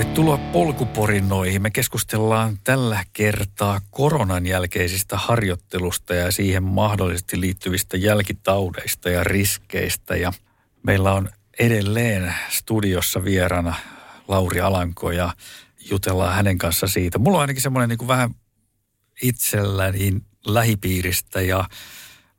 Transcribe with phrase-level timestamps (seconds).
[0.00, 1.62] Tervetuloa polkuporinnoihin.
[1.62, 10.16] Me keskustellaan tällä kertaa koronan jälkeisistä harjoittelusta ja siihen mahdollisesti liittyvistä jälkitaudeista ja riskeistä.
[10.16, 10.32] Ja
[10.82, 13.74] meillä on edelleen studiossa vieraana
[14.28, 15.34] Lauri Alanko ja
[15.90, 17.18] jutellaan hänen kanssa siitä.
[17.18, 18.34] Mulla on ainakin semmoinen niin kuin vähän
[19.22, 20.12] itselläni
[20.46, 21.64] lähipiiristä ja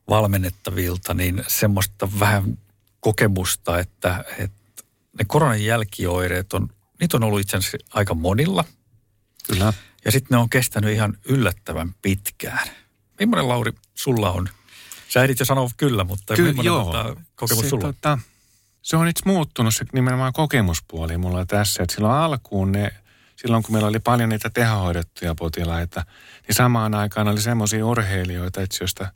[0.09, 2.57] valmennettavilta niin semmoista vähän
[2.99, 4.83] kokemusta, että, että
[5.19, 6.69] ne koronan jälkioireet on
[7.01, 8.65] niitä on ollut itse asiassa aika monilla.
[9.47, 9.73] Kyllä.
[10.05, 12.67] Ja sitten ne on kestänyt ihan yllättävän pitkään.
[13.19, 14.49] Millainen Lauri sulla on?
[15.07, 16.85] Sä ehdit jo sanoa kyllä, mutta Ky- millainen joo.
[16.85, 17.93] tota, kokemus se, sulla on?
[17.93, 18.19] Tota,
[18.81, 21.83] se on itse muuttunut se nimenomaan kokemuspuoli mulla tässä.
[21.83, 22.91] Että silloin alkuun ne,
[23.35, 26.05] silloin kun meillä oli paljon niitä tehohoidettuja potilaita,
[26.47, 29.11] niin samaan aikaan oli semmoisia urheilijoita, että josta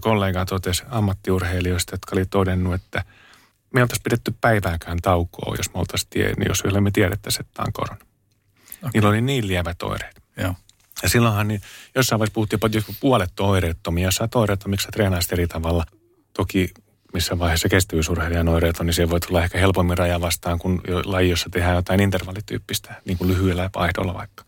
[0.00, 3.04] kollega totesi ammattiurheilijoista, jotka oli todennut, että
[3.74, 7.54] me oltaisiin pidetty päivääkään taukoa, jos me oltaisiin tie, niin jos vielä me tiedettäisiin, että
[7.54, 8.06] tämä on korona.
[8.78, 8.90] Okay.
[8.94, 10.22] Niillä oli niin lievät oireet.
[10.36, 10.54] Joo.
[11.02, 11.60] Ja silloinhan niin,
[11.94, 14.06] jossain vaiheessa puhuttiin jopa puolet oireettomia.
[14.06, 15.84] Jos sä oot oireettomiksi, sä treenaisit eri tavalla.
[16.32, 16.70] Toki
[17.14, 21.30] missä vaiheessa kestävyysurheilijan oireet on, niin se voi tulla ehkä helpommin raja vastaan kuin laji,
[21.30, 24.44] jossa tehdään jotain intervallityyppistä, niin kuin lyhyellä vaihdolla vaikka.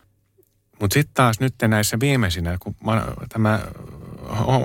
[0.81, 2.75] Mutta sitten taas nyt näissä viimeisinä, kun
[3.29, 3.59] tämä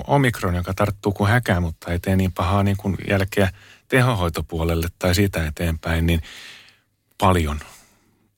[0.07, 3.49] omikron, joka tarttuu kuin häkää, mutta ei tee niin pahaa niin kuin jälkeä
[3.93, 6.21] tehohoitopuolelle tai siitä eteenpäin, niin
[7.17, 7.59] paljon,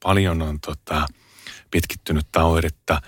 [0.04, 1.08] paljon on tota,
[1.72, 3.02] pitkittynyttä oiretta,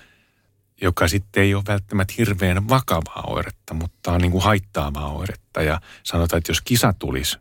[0.82, 5.62] joka sitten ei ole välttämättä hirveän vakavaa oiretta, mutta on niin kuin haittaavaa oiretta.
[5.62, 7.38] Ja sanotaan, että jos kisa tulisi,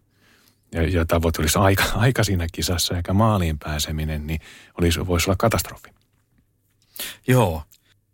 [0.73, 4.41] ja, ja tavoite olisi aika, aika siinä kisassa eikä maaliin pääseminen, niin
[4.81, 5.91] olisi, voisi olla katastrofi.
[7.27, 7.62] Joo.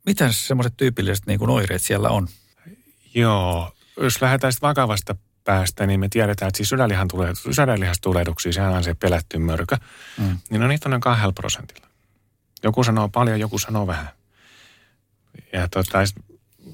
[0.07, 2.29] Miten semmoiset tyypilliset niin kuin oireet siellä on?
[3.15, 8.73] Joo, jos lähdetään sitten vakavasta päästä, niin me tiedetään, että siis sydänlihan tulee, sydänlihastulehduksia, sehän
[8.73, 9.77] on se pelätty mörkö,
[10.19, 10.39] mm.
[10.51, 11.87] niin on niitä noin kahdella prosentilla.
[12.63, 14.09] Joku sanoo paljon, joku sanoo vähän.
[15.53, 15.99] Ja tota,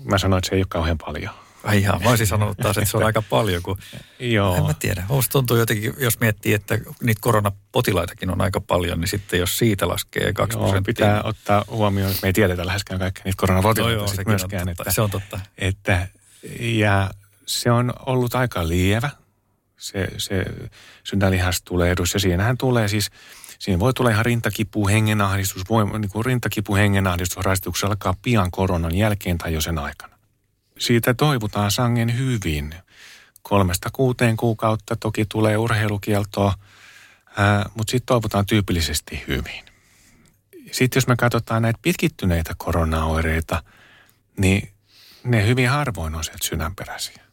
[0.04, 1.34] mä sanoin, että se ei ole kauhean paljon.
[1.64, 3.78] Ai ihan, mä olisin sanonut taas, että se on aika paljon, kun
[4.18, 4.56] Joo.
[4.56, 5.04] en mä tiedä.
[5.08, 9.88] Musta tuntuu jotenkin, jos miettii, että niitä koronapotilaitakin on aika paljon, niin sitten jos siitä
[9.88, 10.94] laskee 2 Joo, prosenttia.
[10.94, 14.68] pitää ottaa huomioon, että me ei tiedetä läheskään kaikkia niitä koronapotilaita no joo, myöskään.
[14.68, 14.82] on totta.
[14.82, 15.40] Että, Se on totta.
[15.58, 16.08] Että,
[16.60, 17.10] ja
[17.48, 19.10] se on ollut aika lievä,
[19.78, 20.44] se, se
[21.04, 22.14] sydänlihastulehdus.
[22.14, 23.10] Ja siinähän tulee siis,
[23.58, 28.94] siinä voi tulla ihan rintakipu, hengenahdistus, voi, niin kuin rintakipu, hengenahdistus, rasistus alkaa pian koronan
[28.94, 30.18] jälkeen tai jo sen aikana.
[30.78, 32.74] Siitä toivutaan sangen hyvin.
[33.42, 36.54] Kolmesta kuuteen kuukautta toki tulee urheilukieltoa,
[37.36, 39.64] ää, mutta sitten toivutaan tyypillisesti hyvin.
[40.72, 43.62] Sitten jos me katsotaan näitä pitkittyneitä koronaoireita,
[44.38, 44.72] niin
[45.24, 47.27] ne hyvin harvoin on sieltä sydänperäisiä.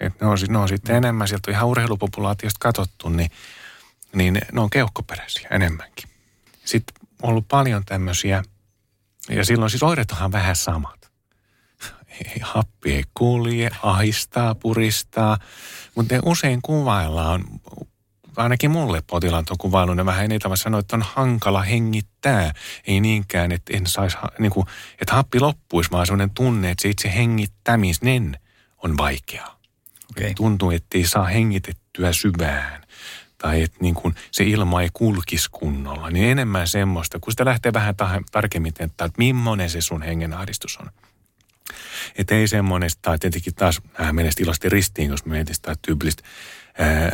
[0.00, 3.30] Et ne, on, ne on sitten enemmän, sieltä on ihan urheilupopulaatiosta katsottu, niin,
[4.14, 6.10] niin ne, on keuhkoperäisiä enemmänkin.
[6.64, 8.42] Sitten on ollut paljon tämmöisiä,
[9.28, 11.10] ja silloin siis oireet onhan vähän samat.
[12.42, 15.38] Happi ei kulje, ahistaa, puristaa,
[15.94, 17.44] mutta ne usein kuvaillaan,
[18.36, 22.52] ainakin mulle potilaat on kuvaillut ne vähän eniten, sanoa, että on hankala hengittää.
[22.86, 24.66] Ei niinkään, että en saisi, niin kuin,
[25.00, 28.38] että happi loppuisi, vaan sellainen tunne, että se itse hengittäminen
[28.82, 29.57] on vaikeaa.
[30.10, 30.34] Okay.
[30.34, 32.82] Tuntuu, että ei saa hengitettyä syvään
[33.38, 37.72] tai että niin kuin se ilma ei kulkisi kunnolla, niin enemmän semmoista, kun sitä lähtee
[37.72, 37.94] vähän
[38.32, 40.90] tarkemmin, että millainen se sun hengenahdistus on.
[42.16, 46.22] Että ei semmoinen, tai tietenkin taas nämä menee ilosti ristiin, jos mietin sitä tyypillistä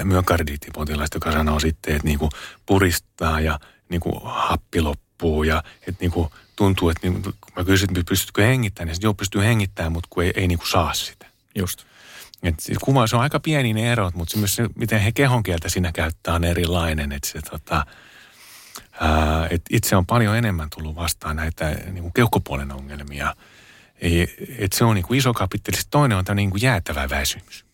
[0.05, 2.31] myokardiittipotilaista, joka sanoo sitten, että niin kuin
[2.67, 7.65] puristaa ja niin kuin happi loppuu ja että niin kuin tuntuu, että niin, kun mä
[7.65, 10.95] kysyin, että pystytkö hengittämään, niin joo, pystyy hengittämään, mutta kun ei, ei niin kuin saa
[10.95, 11.27] sitä.
[11.55, 11.87] Just.
[12.45, 15.69] Et kuva, se on aika pieni ne erot, mutta se myös se, miten he kehonkieltä
[15.69, 17.13] siinä käyttää, on erilainen.
[17.13, 17.87] Et se, tota,
[19.01, 23.35] ää, et itse on paljon enemmän tullut vastaan näitä niin kuin keuhkopuolen ongelmia.
[24.59, 25.77] Et se on niin kuin iso kapitteli.
[25.91, 27.65] Toinen on tämä niin kuin jäätävä väsymys.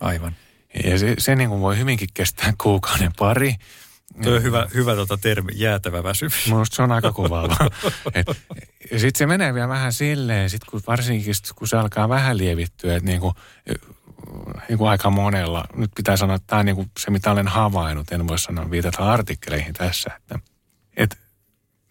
[0.00, 0.36] Aivan.
[0.84, 3.54] Ja se, se niin kuin voi hyvinkin kestää kuukauden pari.
[4.22, 6.46] Tuo on hyvä, hyvä tota termi, jäätävä väsymys.
[6.46, 7.56] Minusta se on aika kuvaava.
[8.90, 12.96] sitten se menee vielä vähän silleen, sit kun varsinkin sit, kun se alkaa vähän lievittyä,
[12.96, 13.34] että niinku,
[14.68, 18.28] niinku aika monella, nyt pitää sanoa, että tämä on niinku se, mitä olen havainnut, en
[18.28, 20.38] voi sanoa viitata artikkeleihin tässä, että
[20.96, 21.18] et,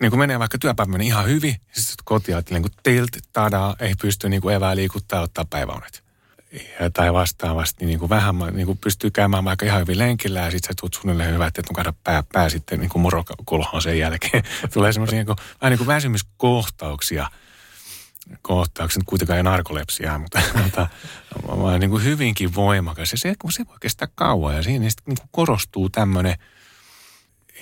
[0.01, 3.93] niin kuin menee vaikka työpäivä meni ihan hyvin, sitten kotiin ajattelee, niin tilt, tada, ei
[4.01, 6.03] pysty niin kuin evää liikuttaa ottaa päiväunet
[6.79, 10.51] ja, tai vastaavasti niin kuin vähän niin kuin pystyy käymään vaikka ihan hyvin lenkillä ja
[10.51, 14.43] sitten sä tulet suunnilleen hyvä, että tunkada pää, pää sitten niin kuin murokulhoon sen jälkeen.
[14.73, 15.37] Tulee semmoisia niin kuin,
[15.69, 17.29] niin kuin väsymyskohtauksia.
[18.41, 20.87] Kohtauksia, nyt kuitenkaan ei narkolepsiaa, mutta, mutta
[21.47, 23.11] vaan niin kuin hyvinkin voimakas.
[23.11, 26.35] Ja se, se voi kestää kauan ja siinä niin kuin korostuu tämmöinen,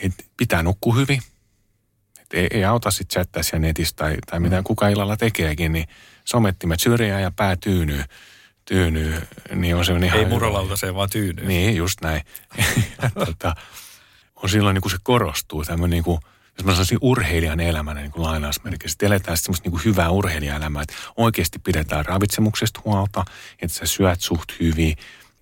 [0.03, 1.21] että pitää nukkua hyvin.
[2.19, 5.87] Et ei, ei auta sitten chattää siellä netissä tai, tai mitä kuka illalla tekeekin, niin
[6.25, 8.03] somettimet syrjää ja pää tyynyy,
[8.65, 9.21] tyynyy
[9.55, 11.45] niin on se ihan Ei murolautaseen, vaan tyynyy.
[11.45, 12.21] Niin, just näin.
[13.25, 13.55] tota,
[14.35, 16.19] on silloin niin kuin se korostuu, tämmöinen niin kuin,
[16.59, 20.81] jos mä sanoisin urheilijan elämänä niin kuin lainausmerkissä, että eletään semmoista niin kuin hyvää urheilijaelämää,
[20.81, 23.25] että oikeasti pidetään ravitsemuksesta huolta,
[23.61, 24.95] että sä syöt suht hyvin,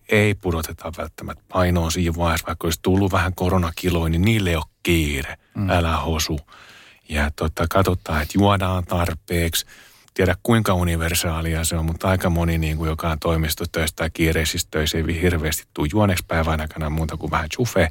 [0.09, 4.65] ei pudoteta välttämättä painoa siinä vaiheessa, vaikka olisi tullut vähän koronakiloja, niin niille ei ole
[4.83, 5.69] kiire, mm.
[5.69, 6.39] älä hosu.
[7.09, 9.65] Ja tota, katsotaan, että juodaan tarpeeksi,
[10.13, 14.67] tiedä kuinka universaalia se on, mutta aika moni, niin kuin, joka on toimistotöissä tai kiireisissä
[14.71, 17.87] töissä, ei hirveästi tule juoneeksi päivän aikana muuta kuin vähän chufe,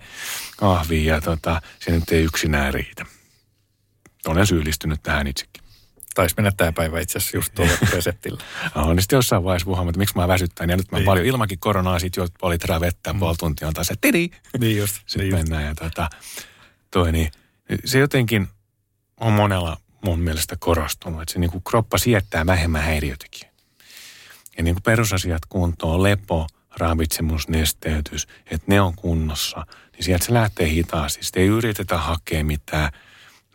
[0.56, 3.15] kahvia ja tota, se nyt ei yksinään riitä.
[4.28, 5.62] Olen syyllistynyt tähän itsekin.
[6.14, 8.42] Taisi mennä tämä päivä itse asiassa just tuolla reseptillä.
[8.74, 10.70] no, niin sitten jossain vaiheessa puhumaan, että miksi mä väsyttän.
[10.70, 11.06] Ja nyt mä niin.
[11.06, 13.18] paljon ilmankin koronaa, sit juot puoli litraa vettä, mm.
[13.18, 14.30] puoli tuntia on taas se tiri.
[14.58, 14.94] Niin just.
[15.06, 15.80] Sitten niin mennään just.
[15.80, 16.08] ja tota,
[16.90, 17.30] toi niin,
[17.84, 18.48] se jotenkin
[19.20, 23.48] on monella mun mielestä korostunut, että se niin kuin kroppa sietää vähemmän häiriötäkin.
[24.56, 26.46] Ja niin kuin perusasiat kuntoon, lepo,
[26.76, 31.24] ravitsemus, nesteytys, että ne on kunnossa, niin sieltä se lähtee hitaasti.
[31.24, 32.92] Sitten ei yritetä hakea mitään,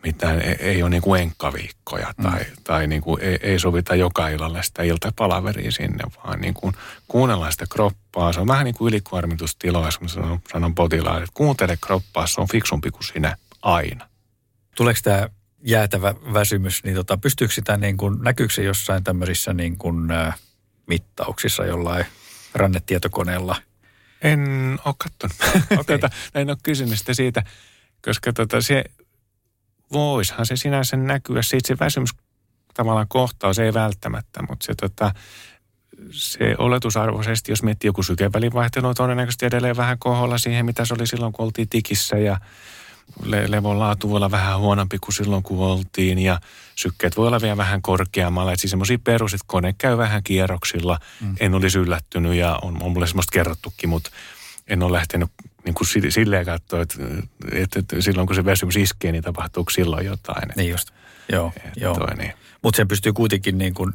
[0.02, 2.24] mitään ei, ei ole niin kuin enkkaviikkoja mm.
[2.24, 6.74] tai, tai niin kuin ei, ei sovita joka illalla sitä iltapalaveria sinne, vaan niin kuin
[7.08, 8.32] kuunnellaan sitä kroppaa.
[8.32, 12.40] Se on vähän niin kuin ylikuormitustila, jos mä sanon, sanon potilaalle, että kuuntele kroppaa, se
[12.40, 14.08] on fiksumpi kuin sinä aina.
[14.76, 15.28] Tuleeko tämä
[15.62, 20.38] jäätävä väsymys, niin tota, pystyykö sitä niin kuin, näkyykö se jossain tämmöisissä niin kuin, äh,
[20.86, 22.06] mittauksissa jollain
[22.54, 23.56] rannetietokoneella?
[24.22, 24.40] En
[24.84, 25.36] ole katsonut.
[25.80, 25.98] Okay.
[25.98, 27.42] tota, en ole kysynyt sitä siitä,
[28.04, 28.84] koska tota, se
[29.92, 31.42] voishan se sinänsä näkyä.
[31.42, 32.10] Siitä se väsymys
[32.74, 35.12] tavallaan kohtaus ei välttämättä, mutta se, tota,
[36.10, 41.06] se oletusarvoisesti, jos miettii joku sykevälivaihtelu, on todennäköisesti edelleen vähän koholla siihen, mitä se oli
[41.06, 42.40] silloin, kun oltiin tikissä ja–
[43.24, 46.40] le- levon laatu voi olla vähän huonompi kuin silloin, kun oltiin ja
[46.74, 48.52] sykkeet voi olla vielä vähän korkeammalla.
[48.52, 50.98] Että siis semmoisia perus, että kone käy vähän kierroksilla.
[51.20, 51.36] Mm.
[51.40, 54.10] En olisi yllättynyt ja on, on mulle semmoista kerrottukin, mutta
[54.66, 55.30] en ole lähtenyt
[55.64, 56.96] niin kuin silleen katsoa, että,
[57.52, 60.48] että, että silloin kun se väsymys iskee, niin tapahtuuko silloin jotain.
[60.56, 60.88] Niin just,
[61.32, 61.52] joo.
[61.76, 62.14] joo.
[62.16, 62.32] Niin.
[62.62, 63.92] Mutta sen pystyy kuitenkin niin kuin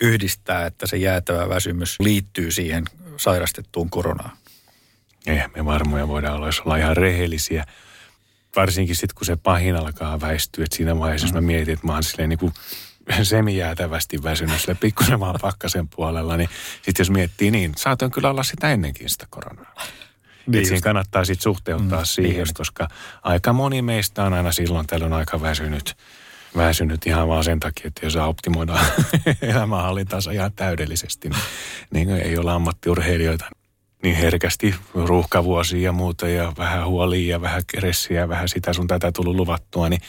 [0.00, 2.84] yhdistää, että se jäätävä väsymys liittyy siihen
[3.16, 4.36] sairastettuun koronaan.
[5.26, 7.64] Ei, me varmoja voidaan olla, jos ollaan ihan rehellisiä
[8.56, 11.92] varsinkin sitten, kun se pahin alkaa väistyä, että siinä vaiheessa, jos mä mietin, että mä
[11.92, 12.52] oon silleen niin kuin
[13.22, 18.42] semijäätävästi väsynyt sille pikkusen vaan pakkasen puolella, niin sitten jos miettii niin, saatoin kyllä olla
[18.42, 19.74] sitä ennenkin sitä koronaa.
[20.46, 22.88] Niin siinä kannattaa sitten suhteuttaa mm, siihen, niin koska
[23.22, 25.96] aika moni meistä on aina silloin tällöin aika väsynyt,
[26.56, 28.78] väsynyt ihan vaan sen takia, että jos optimoida
[29.42, 33.44] elämänhallintansa ihan täydellisesti, niin, niin ei ole ammattiurheilijoita
[34.02, 38.86] niin herkästi ruuhkavuosia ja muuta ja vähän huolia ja vähän keressiä ja vähän sitä sun
[38.86, 40.00] tätä tullut luvattua, niin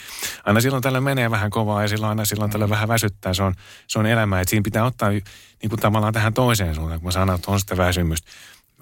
[0.43, 3.33] aina silloin tällä menee vähän kovaa ja silloin aina silloin tällä vähän väsyttää.
[3.33, 3.55] Se on,
[3.87, 7.11] se on elämä, että siinä pitää ottaa niin kuin tavallaan tähän toiseen suuntaan, kun mä
[7.11, 8.31] sanon, että on sitä väsymystä.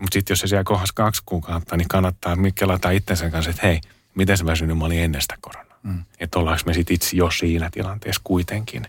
[0.02, 3.82] Mutta sitten jos se siellä kohdassa kaksi kuukautta, niin kannattaa kelata itsensä kanssa, että hei,
[4.16, 5.80] miten se väsynyt mä olin ennen sitä koronaa.
[5.84, 6.04] Mm.
[6.20, 8.86] Että ollaanko me sitten itse jo siinä tilanteessa kuitenkin.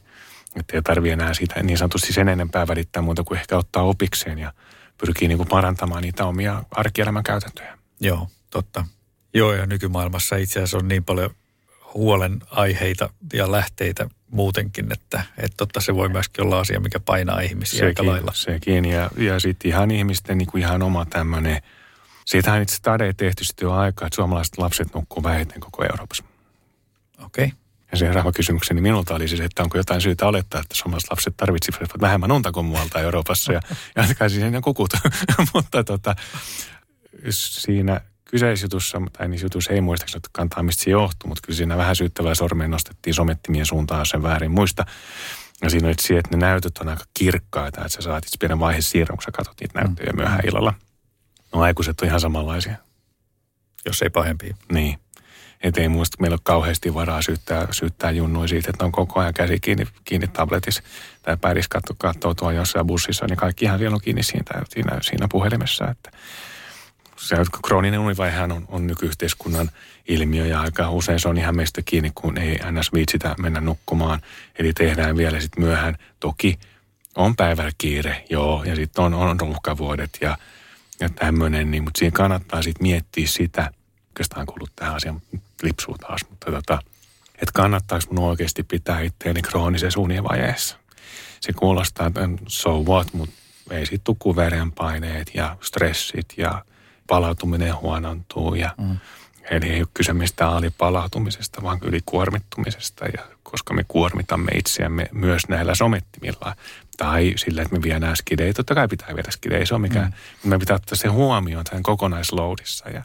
[0.56, 4.38] Että ei tarvitse enää sitä niin sanotusti sen enempää välittää muuta kuin ehkä ottaa opikseen
[4.38, 4.52] ja
[4.98, 7.78] pyrkii niin kuin parantamaan niitä omia arkielämän käytäntöjä.
[8.00, 8.84] Joo, totta.
[9.34, 11.30] Joo, ja nykymaailmassa itse asiassa on niin paljon
[11.94, 17.78] huolenaiheita ja lähteitä muutenkin, että, että totta se voi myöskin olla asia, mikä painaa ihmisiä
[17.78, 18.32] sekin, aika lailla.
[18.34, 21.62] Sekin, ja, ja sitten ihan ihmisten niin kuin ihan oma tämmöinen,
[22.24, 26.24] siitähän itse tade tehty sitten jo aikaa, että suomalaiset lapset nukkuu vähiten koko Euroopassa.
[27.24, 27.44] Okei.
[27.44, 27.56] Okay.
[27.92, 31.90] Ja seuraava kysymykseni minulta oli siis, että onko jotain syytä olettaa, että suomalaiset lapset tarvitsisivat
[32.00, 33.52] vähemmän unta kuin muualta Euroopassa.
[33.52, 33.60] Ja,
[33.96, 34.90] ja kai siinä kukut.
[35.54, 36.16] Mutta tota,
[37.30, 38.00] siinä
[38.32, 41.96] kyseisessä jutussa, tai niissä jutuissa ei muistaakseni kantaa, mistä se johtuu, mutta kyllä siinä vähän
[41.96, 44.84] syyttävää sormeen nostettiin somettimien suuntaan sen väärin muista.
[45.62, 48.82] Ja siinä oli se, että ne näytöt on aika kirkkaita, että sä saat itse pienen
[48.82, 50.74] siirron, kun sä katsot niitä näyttöjä myöhään illalla.
[51.54, 52.76] No aikuiset on ihan samanlaisia.
[53.86, 54.56] Jos ei pahempia.
[54.72, 54.98] Niin.
[55.62, 59.34] Että ei muista, meillä ole kauheasti varaa syyttää, syyttää junnui siitä, että on koko ajan
[59.34, 60.82] käsi kiinni, kiinni tabletissa
[61.22, 65.26] tai päris katsoo, katsoo tuolla jossain bussissa, niin kaikkihan siellä on kiinni siinä, siinä, siinä
[65.30, 65.90] puhelimessa.
[65.90, 66.10] Että
[67.22, 69.70] se krooninen univaihehan on, on nykyyhteiskunnan
[70.08, 72.92] ilmiö ja aika usein se on ihan meistä kiinni, kun ei ns.
[72.92, 74.20] viitsitä mennä nukkumaan.
[74.58, 75.98] Eli tehdään vielä sitten myöhään.
[76.20, 76.58] Toki
[77.16, 80.38] on päivällä kiire, joo, ja sitten on, on ruuhkavuodet ja,
[81.00, 83.70] ja tämmöinen, niin, mutta siinä kannattaa sitten miettiä sitä,
[84.08, 85.22] oikeastaan kuullut tähän asiaan,
[85.62, 86.78] lipsuu taas, mutta tota,
[87.34, 90.76] että kannattaako mun oikeasti pitää itseäni kroonisessa univajeessa.
[91.40, 93.34] Se kuulostaa, että so what, mutta
[93.70, 96.64] ei sitten tukku verenpaineet ja stressit ja
[97.12, 98.96] palautuminen huonontuu ja, mm.
[99.50, 103.04] Eli ei ole kyse mistään alipalautumisesta, vaan ylikuormittumisesta.
[103.04, 106.56] Ja koska me kuormitamme itseämme myös näillä somettimilla
[106.96, 108.52] tai sillä, että me viedään skidejä.
[108.52, 110.50] Totta kai pitää viedä skidejä, se on mikä, mm.
[110.50, 112.88] me pitää ottaa se huomioon tämän kokonaisloudissa.
[112.88, 113.04] Ja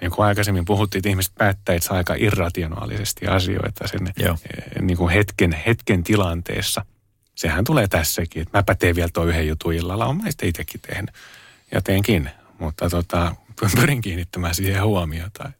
[0.00, 4.36] niin kuin aikaisemmin puhuttiin, että ihmiset päättää itse aika irrationaalisesti asioita sen Joo.
[4.56, 6.84] Eh, niin kuin hetken, hetken tilanteessa.
[7.34, 11.10] Sehän tulee tässäkin, että mäpä teen vielä tuo yhden jutun illalla, on mä itsekin tehnyt
[11.72, 12.30] ja teenkin.
[12.60, 13.34] Mutta tota,
[13.76, 15.52] pyrin kiinnittämään siihen huomiota.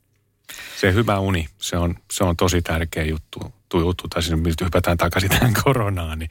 [0.81, 3.55] Se hyvä uni, se on, se on tosi tärkeä juttu.
[3.75, 6.31] juttu tai siis nyt hypätään takaisin tähän koronaan, niin,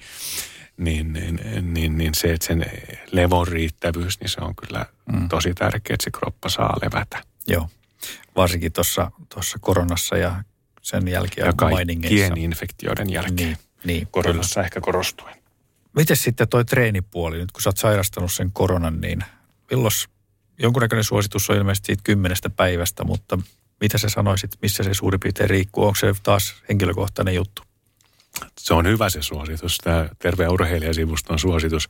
[0.78, 2.66] niin, niin, niin, niin se, että sen
[3.12, 5.30] levon riittävyys, niin se on kyllä mm.
[5.30, 7.24] tosi tärkeää, että se kroppa saa levätä.
[7.48, 7.70] Joo,
[8.36, 9.12] varsinkin tuossa
[9.60, 10.44] koronassa ja
[10.82, 13.36] sen jälkeen Ja kaikkien infektioiden jälkeen.
[13.36, 14.66] Niin, niin koronassa kyllä.
[14.66, 15.36] ehkä korostuen.
[15.96, 19.24] Miten sitten toi treenipuoli, nyt kun sä oot sairastanut sen koronan, niin
[19.72, 19.92] milloin
[20.60, 23.38] jonkunnäköinen suositus on ilmeisesti siitä kymmenestä päivästä, mutta
[23.82, 25.84] mitä sä sanoisit, missä se suurin piirtein riikkuu?
[25.84, 27.62] Onko se taas henkilökohtainen juttu?
[28.60, 31.89] Se on hyvä se suositus, tämä Terve urheilijasivuston suositus.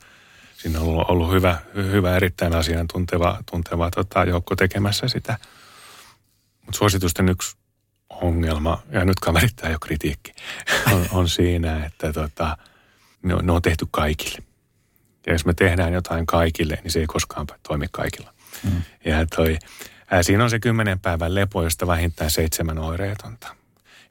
[0.56, 5.38] Siinä on ollut, ollut hyvä, hyvä, erittäin asiantunteva tunteva, tota, joukko tekemässä sitä.
[6.66, 7.56] Mutta suositusten yksi
[8.10, 10.32] ongelma, ja nyt kaverit tämä jo kritiikki,
[10.92, 12.56] on, on siinä, että tota,
[13.22, 14.38] ne, on, ne on tehty kaikille.
[15.26, 18.34] Ja jos me tehdään jotain kaikille, niin se ei koskaan toimi kaikilla.
[18.64, 18.82] Mm.
[19.04, 19.58] Ja toi,
[20.10, 23.46] ää, siinä on se kymmenen päivän lepo, josta vähintään seitsemän oireetonta.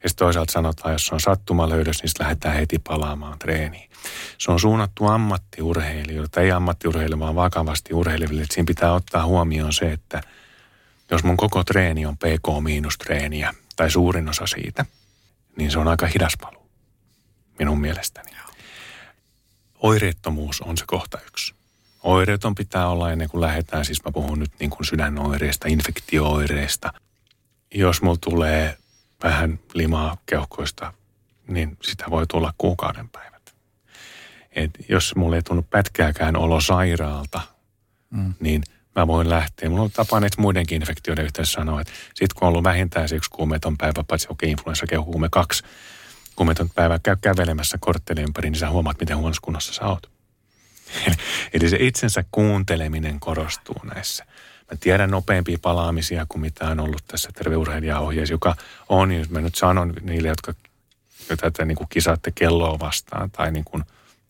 [0.02, 3.90] Ja sitten toisaalta sanotaan, jos on sattumalöydös, niin sitten lähdetään heti palaamaan treeniin.
[4.38, 8.44] Se on suunnattu ammattiurheilijoille, ei ammattiurheilijoille, vaan vakavasti urheilijoille.
[8.50, 10.20] Siinä pitää ottaa huomioon se, että
[11.10, 14.84] jos mun koko treeni on PK-treeniä, tai suurin osa siitä,
[15.56, 16.70] niin se on aika hidas paluu,
[17.58, 18.30] minun mielestäni.
[19.82, 21.54] Oireettomuus on se kohta yksi.
[22.02, 26.92] Oireeton pitää olla ennen kuin lähdetään, siis mä puhun nyt niin kuin sydänoireista, infektiooireista.
[27.74, 28.76] Jos mulla tulee
[29.22, 30.92] vähän limaa keuhkoista,
[31.48, 33.54] niin sitä voi tulla kuukauden päivät.
[34.52, 37.40] Et jos mulla ei tunnu pätkääkään olo sairaalta,
[38.10, 38.34] mm.
[38.40, 38.62] niin
[38.96, 39.68] mä voin lähteä.
[39.68, 43.16] Mulla on tapana että muidenkin infektioiden yhteydessä sanoa, että sit kun on ollut vähintään se
[43.16, 45.64] yksi kuumeton päivä, paitsi okei, okay, kuume kaksi,
[46.36, 50.19] kuumeton päivä, käy kävelemässä korttelin ympäri, niin sä huomaat, miten huonossa kunnossa sä oot.
[51.54, 54.24] Eli se itsensä kuunteleminen korostuu näissä.
[54.70, 58.56] Mä tiedän nopeampia palaamisia kuin mitä on ollut tässä terveurheilijaohjeessa, joka
[58.88, 60.54] on, jos mä nyt sanon niille, jotka
[61.40, 63.84] tätä niin kuin kisaatte kelloa vastaan tai niin kuin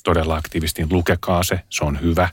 [0.05, 2.29] todella aktiivisesti, niin lukekaa se, se on hyvä.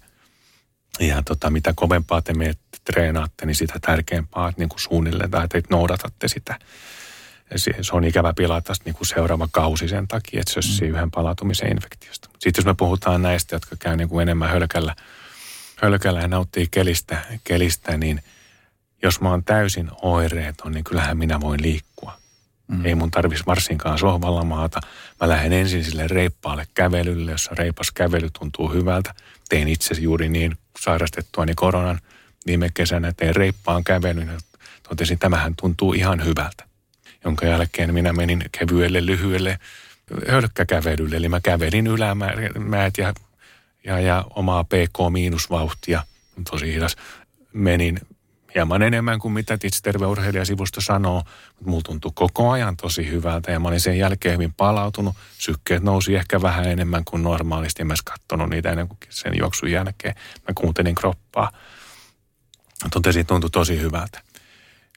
[1.00, 5.44] Ja tota, mitä kovempaa te menette treenaatte, niin sitä tärkeämpää, että niin kuin suunnilleen tai
[5.44, 6.60] että noudatatte sitä
[7.56, 10.90] se, se on ikävä pilata niin kuin seuraava kausi sen takia, että se olisi mm.
[10.90, 12.30] yhden palautumisen infektiosta.
[12.40, 14.96] Sitten jos me puhutaan näistä, jotka käy niin kuin enemmän hölkällä,
[15.76, 18.24] hölkällä ja nauttii kelistä, kelistä, niin
[19.04, 22.18] jos mä oon täysin oireeton, niin kyllähän minä voin liikkua.
[22.68, 22.86] Mm.
[22.86, 24.80] Ei mun tarvitsisi varsinkaan sohvalla maata.
[25.22, 29.14] Mä lähden ensin sille reippaalle kävelylle, jossa reipas kävely tuntuu hyvältä.
[29.50, 32.00] Tein itse juuri niin sairastettuani koronan
[32.46, 34.38] viime kesänä, tein reippaan kävelyn ja
[34.90, 36.68] totesin, tämähän tuntuu ihan hyvältä
[37.24, 39.60] jonka jälkeen minä menin kevyelle, lyhyelle
[40.28, 41.16] hölkkäkävelylle.
[41.16, 43.14] Eli mä kävelin ylämäät ja,
[43.84, 46.04] ja, ja omaa PK-miinusvauhtia,
[46.52, 46.96] tosi hidas,
[47.54, 48.00] menin
[48.56, 51.24] hieman enemmän kuin mitä itse terveurheilijasivusto sanoo,
[51.56, 55.16] mutta mulla tuntui koko ajan tosi hyvältä ja mä olin sen jälkeen hyvin palautunut.
[55.38, 59.72] Sykkeet nousi ehkä vähän enemmän kuin normaalisti, en mä katsonut niitä ennen kuin sen juoksun
[59.72, 60.16] jälkeen.
[60.48, 61.52] Mä kuuntelin kroppaa.
[62.92, 64.22] Totesin, että tuntui tosi hyvältä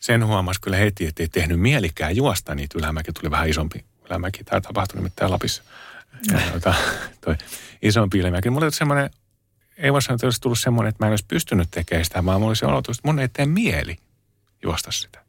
[0.01, 3.13] sen huomasi kyllä heti, että ei tehnyt mielikään juosta niitä ylämäki.
[3.13, 4.45] Tuli vähän isompi ylämäki.
[4.45, 5.63] Tämä tapahtui nimittäin Lapissa.
[6.33, 6.75] Ja, tuota,
[7.21, 7.37] toi
[7.83, 8.51] isompi ylämäki.
[8.51, 9.11] Mulla oli semmoinen,
[9.77, 12.41] ei voi sanoa, että olisi tullut semmoinen, että mä en olisi pystynyt tekemään sitä, vaan
[12.41, 13.99] mulla oli se olotus, että mun ei tee mieli
[14.63, 15.25] juosta sitä.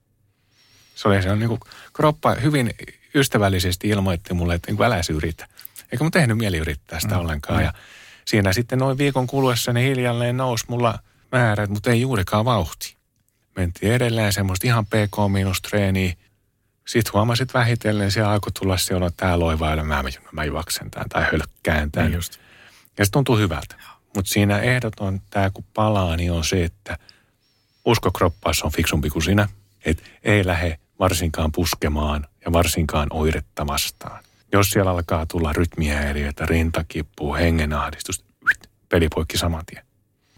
[0.96, 1.60] Se oli se on niin kuin,
[1.94, 2.74] kroppa hyvin
[3.16, 5.48] ystävällisesti ilmoitti mulle, että niin kuin, älä yritä.
[5.92, 7.22] Eikä mun tehnyt mieli yrittää sitä mm.
[7.22, 7.60] ollenkaan.
[7.60, 7.66] Mm.
[7.66, 7.74] Ja
[8.25, 11.00] siinä sitten noin viikon kuluessa ne hiljalleen nousi mulla
[11.32, 13.00] määrät, mutta ei juurikaan vauhti
[13.55, 16.13] mentiin edelleen semmoista ihan pk-treeniä.
[16.88, 21.10] Sitten huomasit vähitellen, siellä alkoi tulla se olo, että tämä loivailu, mä, mä juoksen tämän
[21.10, 22.10] tai hölkkään tämän.
[22.10, 22.38] Niin just.
[22.98, 23.75] Ja se tuntuu hyvältä.
[24.15, 26.98] Mutta siinä ehdoton tämä, kun palaa, niin on se, että
[27.86, 29.48] usko kroppaassa on fiksumpi kuin sinä.
[29.86, 34.24] Että ei lähde varsinkaan puskemaan ja varsinkaan oiretta vastaan.
[34.53, 38.25] Jos siellä alkaa tulla rytmihäiriöitä, rintakippua, hengenahdistusta,
[38.89, 39.91] pelipoikki saman tien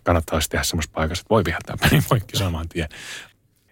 [0.04, 2.90] kannattaa tehdä semmoista paikassa, että voi viheltää pelin poikki saman tien.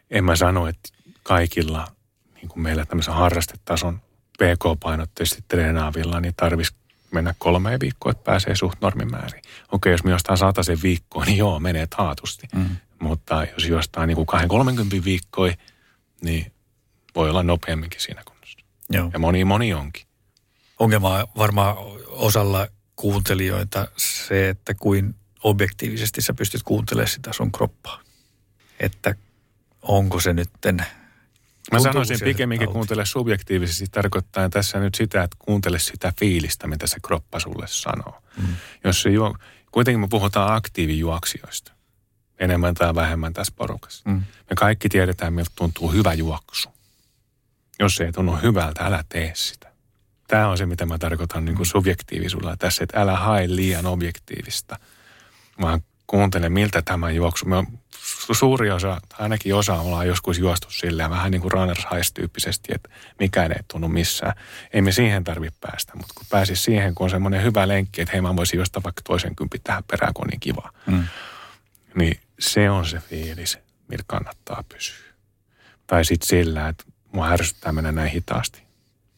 [0.09, 0.89] En mä sano, että
[1.23, 1.87] kaikilla
[2.35, 4.01] niin kuin meillä tämmöisen harrastetason
[4.37, 6.77] PK-painotteisesti treenaavilla, niin tarvitsisi
[7.11, 9.43] mennä kolme viikkoa, että pääsee suht normimääriin.
[9.71, 12.47] Okei, jos me jostain sen viikkoa, niin joo, menee taatusti.
[12.55, 12.75] Mm.
[12.99, 15.49] Mutta jos jostain niin kuin 30 viikkoa,
[16.21, 16.51] niin
[17.15, 18.59] voi olla nopeamminkin siinä kunnossa.
[18.89, 19.09] Joo.
[19.13, 20.05] Ja moni, moni onkin.
[20.79, 21.75] Ongelma on varmaan
[22.07, 28.01] osalla kuuntelijoita se, että kuin objektiivisesti sä pystyt kuuntelemaan sitä sun kroppaa.
[28.79, 29.15] Että
[29.81, 30.85] onko se nytten...
[31.71, 32.73] Mä sanoisin pikemminkin tauti?
[32.73, 38.23] kuuntele subjektiivisesti tarkoittaa tässä nyt sitä, että kuuntele sitä fiilistä, mitä se kroppa sulle sanoo.
[38.37, 38.55] Mm.
[38.83, 39.35] Jos se juo,
[39.71, 41.71] kuitenkin me puhutaan aktiivijuoksijoista.
[42.39, 44.09] Enemmän tai vähemmän tässä porukassa.
[44.09, 44.23] Mm.
[44.49, 46.69] Me kaikki tiedetään, miltä tuntuu hyvä juoksu.
[47.79, 49.71] Jos se ei tunnu hyvältä, älä tee sitä.
[50.27, 54.79] Tämä on se, mitä mä tarkoitan niin kuin subjektiivisuudella tässä, että älä hae liian objektiivista,
[55.61, 57.45] vaan kuuntele, miltä tämä juoksu.
[57.45, 61.85] Me on, su- suuri osa, ainakin osa ollaan joskus juostu silleen vähän niin kuin runners
[61.91, 62.89] high-tyyppisesti, että
[63.19, 64.33] mikään ei tunnu missään.
[64.73, 68.11] Ei me siihen tarvitse päästä, mutta kun pääsis siihen, kun on semmoinen hyvä lenkki, että
[68.11, 70.71] hei mä voisin juosta vaikka toisen kympin tähän perään, kun on niin kiva.
[70.85, 71.03] Mm.
[71.95, 75.11] Niin se on se fiilis, millä kannattaa pysyä.
[75.87, 78.63] Tai sitten sillä, että mua ärsyttää mennä näin hitaasti.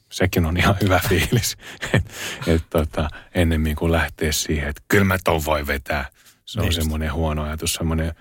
[0.09, 1.57] Sekin on ihan hyvä fiilis.
[1.93, 2.11] että
[2.47, 6.05] et, tota, ennemmin kuin lähtee siihen, että kyllä mä ton voi vetää.
[6.45, 6.75] Se on just.
[6.81, 8.13] semmoinen huono ajatus, semmoinen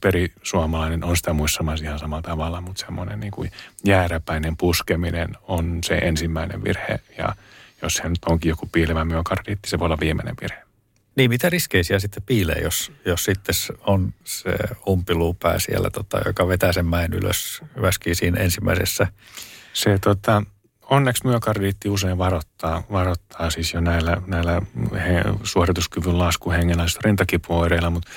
[0.00, 3.50] perisuomalainen on sitä muissa maissa ihan samalla tavalla, mutta semmoinen niin kuin
[3.84, 7.00] jääräpäinen puskeminen on se ensimmäinen virhe.
[7.18, 7.34] Ja
[7.82, 10.62] jos se nyt onkin joku piilevä myokardiitti, se voi olla viimeinen virhe.
[11.16, 13.54] Niin, mitä riskeisiä sitten piilee, jos, jos sitten
[13.86, 14.50] on se
[14.88, 19.06] umpiluupää siellä, tota, joka vetää sen mäen ylös, väskii siinä ensimmäisessä.
[19.72, 20.42] Se tota,
[20.90, 28.10] onneksi myokardiitti usein varoittaa, varoittaa siis jo näillä, näillä he, suorituskyvyn laskuhengenlaisilla rintakipuoireilla, mutta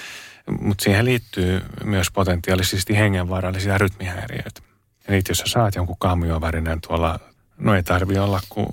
[0.60, 4.62] mut siihen liittyy myös potentiaalisesti hengenvaarallisia rytmihäiriöitä.
[5.08, 7.20] Ja niitä, jos sä saat jonkun kammiovärinen tuolla,
[7.58, 8.68] no ei tarvi olla kuin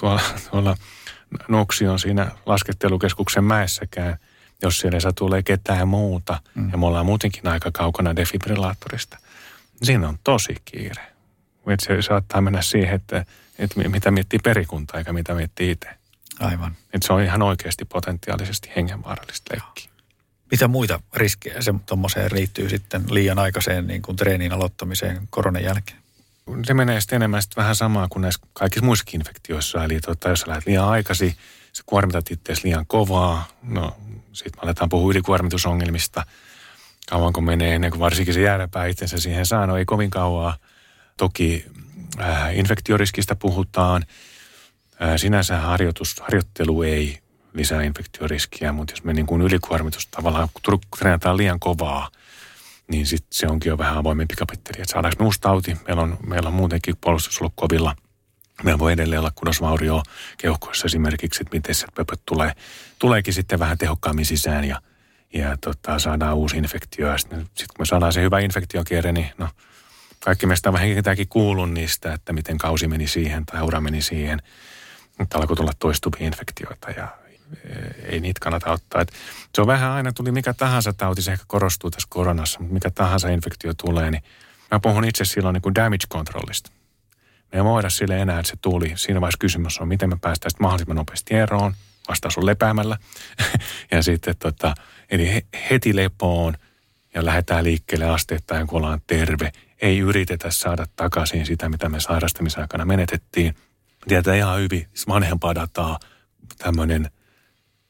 [0.00, 0.20] tuolla,
[0.50, 0.76] tuolla
[1.48, 4.16] Nuksion siinä laskettelukeskuksen mäessäkään,
[4.62, 6.70] jos siellä ei saa tulee ketään muuta, mm.
[6.72, 9.18] ja me ollaan muutenkin aika kaukana defibrillaattorista.
[9.82, 11.09] Siinä on tosi kiire.
[11.66, 13.24] Että se saattaa mennä siihen, että,
[13.58, 15.88] että mitä miettii perikunta eikä mitä miettii itse.
[16.40, 16.76] Aivan.
[16.92, 19.90] Että se on ihan oikeasti potentiaalisesti hengenvaarallista leikkiä.
[20.50, 25.98] Mitä muita riskejä se tuommoiseen liittyy sitten liian aikaiseen niin kuin treenin aloittamiseen koronan jälkeen?
[26.64, 29.84] Se menee sitten enemmän sitten vähän samaa kuin näissä kaikissa muissakin infektioissa.
[29.84, 31.34] Eli tota, jos lähdet liian aikaisin,
[31.72, 33.48] sä kuormitat itseäsi liian kovaa.
[33.62, 33.96] No,
[34.32, 36.26] sitten me aletaan puhua ylikuormitusongelmista.
[37.10, 39.66] Kauanko menee ennen kuin varsinkin se jääräpää itsensä siihen saa?
[39.66, 40.56] No ei kovin kauaa.
[41.20, 41.66] Toki
[42.20, 44.04] äh, infektioriskistä puhutaan.
[45.02, 47.18] Äh, sinänsä harjoitus, harjoittelu ei
[47.54, 52.10] lisää infektioriskiä, mutta jos me niin kuin ylikuormitus tavallaan kun treenataan liian kovaa,
[52.88, 54.82] niin sit se onkin jo vähän avoimempi kapitteli.
[54.82, 55.76] Että saadaanko me uusi tauti?
[55.86, 57.96] Meillä on, meillä on muutenkin puolustus ollut kovilla.
[58.62, 60.02] Meillä voi edelleen olla kudosvaurio
[60.38, 62.52] keuhkoissa esimerkiksi, että miten se pöpöt tulee,
[62.98, 64.82] tuleekin sitten vähän tehokkaammin sisään ja,
[65.34, 67.18] ja tota, saadaan uusi infektio.
[67.18, 69.48] Sitten sit kun me saadaan se hyvä infektiokierre, niin no,
[70.24, 74.02] kaikki meistä on vähän jotakin kuullut niistä, että miten kausi meni siihen tai ura meni
[74.02, 74.42] siihen.
[75.18, 77.08] Mutta alkoi tulla toistuvia infektioita ja
[77.64, 79.00] e, ei niitä kannata ottaa.
[79.02, 79.12] Et
[79.54, 82.90] se on vähän aina, tuli mikä tahansa tauti, se ehkä korostuu tässä koronassa, mutta mikä
[82.90, 84.22] tahansa infektio tulee, niin
[84.70, 86.70] mä puhun itse silloin niin kuin damage controlista.
[87.52, 88.92] Me ei voida sille enää, että se tuli.
[88.96, 91.74] Siinä vaiheessa kysymys on, miten me päästään mahdollisimman nopeasti eroon.
[92.08, 92.96] Vastaus on lepäämällä.
[93.92, 94.74] ja sitten tota,
[95.10, 96.54] eli he- heti lepoon
[97.14, 99.52] ja lähdetään liikkeelle asteittain, kun ollaan terve.
[99.82, 103.54] Ei yritetä saada takaisin sitä, mitä me sairastamisaikana menetettiin.
[104.08, 105.98] Tietää ihan hyvin, siis vanhempaa dataa,
[106.58, 107.10] tämmöinen,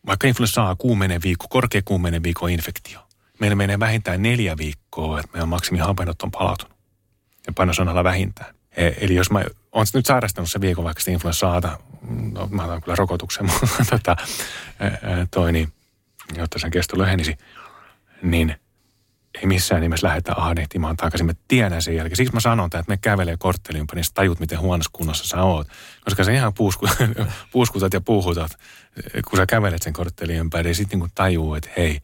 [0.07, 3.01] vaikka influenssa A, kuumenen viikko, korkea kuumenen viikon infektio.
[3.41, 6.77] Meillä menee vähintään neljä viikkoa, että meidän maksimihapenot on palautunut.
[7.47, 8.55] Ja painosanalla vähintään.
[8.77, 11.79] E- Eli jos mä oon nyt sairastanut se viikon vaikka sitä influenssaata,
[12.33, 14.17] no mä otan kyllä rokotuksen, mutta tota,
[14.79, 15.73] ää, ää, toi niin,
[16.37, 17.39] jotta sen kesto lyhenisi,
[18.23, 18.57] niin
[19.35, 21.27] ei missään nimessä lähdetä ahdehtimaan takaisin.
[21.27, 22.17] Mä tiedän sen jälkeen.
[22.17, 25.29] Siksi mä sanon tämän, että me kävelee kortteli ympäri, niin sä tajut, miten huonossa kunnossa
[25.29, 25.69] sä oot.
[26.05, 26.89] Koska sä ihan puusku,
[27.53, 28.59] puuskutat ja puuhutat,
[29.29, 30.71] kun sä kävelet sen korttelin ympäri.
[30.71, 32.01] Ja sitten niin tajuu, että hei,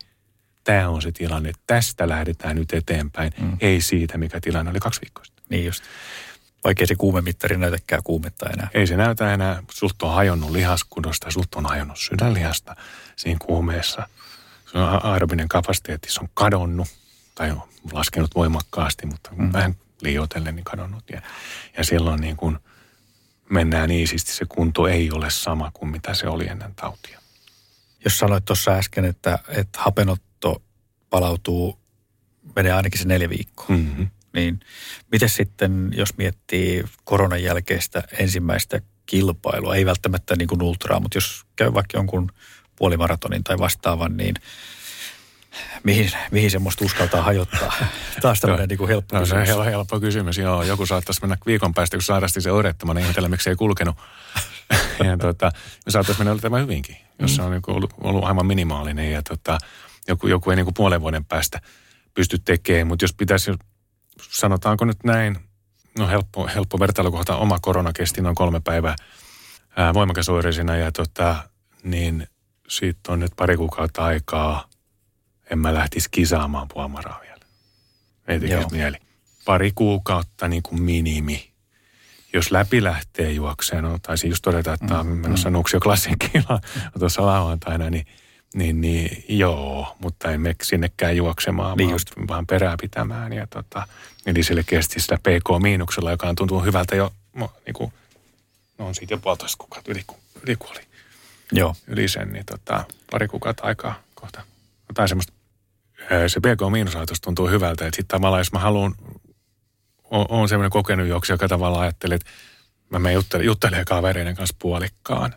[0.65, 1.53] tämä on se tilanne.
[1.67, 3.33] Tästä lähdetään nyt eteenpäin.
[3.41, 3.57] Mm.
[3.61, 5.45] Ei siitä, mikä tilanne oli kaksi viikkoa sitten.
[5.49, 5.85] Niin just.
[6.65, 8.69] Vaikka se kuumemittari näytäkään kuumetta enää.
[8.75, 12.77] Ei se näytä enää, sulta on hajonnut lihaskunnosta, sulta on hajonnut sydänlihasta
[13.17, 14.09] siinä kuumeessa.
[14.73, 16.89] Se on aerobinen kapasiteetti, se on kadonnut
[17.37, 19.53] tai on laskenut voimakkaasti, mutta mm.
[19.53, 21.05] vähän liioitellen niin kadonnut.
[21.11, 21.22] Ja,
[21.79, 22.59] ja silloin niin kuin
[23.51, 27.20] mennään iisisti, se kunto ei ole sama kuin mitä se oli ennen tautia.
[28.05, 30.62] Jos sanoit tuossa äsken, että, että hapenotto
[31.11, 31.79] palautuu,
[32.57, 33.77] menee ainakin se neljä viikkoa.
[33.77, 34.09] Mm-hmm.
[34.33, 34.61] Niin
[35.12, 41.44] miten sitten, jos miettii koronan jälkeistä ensimmäistä kilpailua, ei välttämättä niin kuin ultraa, mutta jos
[41.57, 42.33] käy vaikka jonkun
[42.77, 44.35] puolimaratonin tai vastaavan, niin
[45.83, 47.75] mihin, mihin semmoista uskaltaa hajottaa?
[48.23, 49.49] Taas tämmöinen niin kuin helppo no, kysymys.
[49.49, 50.62] Se on helppo kysymys, joo.
[50.62, 53.97] Joku saattaisi mennä viikon päästä, kun sairasti se oireettoman, niin ihmetellä, miksi ei kulkenut.
[55.07, 55.53] ja tota,
[55.87, 57.37] me saattaisi mennä tämä hyvinkin, jos mm.
[57.37, 59.59] se on niin ollut, ollut aivan minimaalinen ja tota,
[60.09, 61.61] joku, joku ei niin kuin puolen vuoden päästä
[62.14, 62.87] pysty tekemään.
[62.87, 63.53] Mutta jos pitäisi,
[64.31, 65.38] sanotaanko nyt näin,
[65.99, 68.97] no helppo, helppo vertailukohta, oma korona kesti noin kolme päivää
[69.77, 71.37] ää, voimakas oireisina ja tota,
[71.83, 72.27] niin
[72.69, 74.69] siitä on nyt pari kuukautta aikaa,
[75.51, 77.41] en mä lähtisi kisaamaan puomaraa vielä.
[78.29, 78.97] Ei tekisi mieli.
[79.45, 81.51] Pari kuukautta niin kuin minimi.
[82.33, 85.53] Jos läpi lähtee juokseen, no, taisin just todeta, että mm, on menossa mm.
[85.53, 86.61] Nuksio Klassinkilla
[86.99, 88.07] tuossa lauantaina, niin,
[88.55, 92.11] niin, niin joo, mutta en mene sinnekään juoksemaan, niin just.
[92.29, 93.33] vaan perää pitämään.
[93.33, 93.89] Ja tota,
[94.27, 97.93] eli selkeästi sitä PK-miinuksella, joka on tuntunut hyvältä jo, niin kuin,
[98.79, 100.05] no on siitä jo puolitoista kuukautta yli,
[100.43, 100.81] yli kuoli.
[101.53, 101.75] Joo.
[101.87, 104.43] Yli sen, niin tota, pari kuukautta aikaa kohta.
[104.89, 105.33] Jotain semmoista
[106.27, 107.87] se PK-miinusajatus tuntuu hyvältä.
[107.87, 108.95] Että sitten tavallaan, jos mä haluan,
[110.11, 112.31] on semmoinen kokenut juoksi, joka tavallaan ajattelee, että
[112.90, 115.35] mä menen juttelemaan, juttelemaan kavereiden kanssa puolikkaan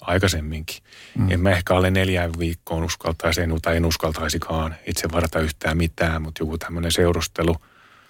[0.00, 0.76] aikaisemminkin.
[1.18, 1.30] Mm.
[1.30, 6.22] En mä ehkä alle neljään viikkoon uskaltaisi, en, tai en uskaltaisikaan itse varata yhtään mitään,
[6.22, 7.56] mutta joku tämmöinen seurustelu,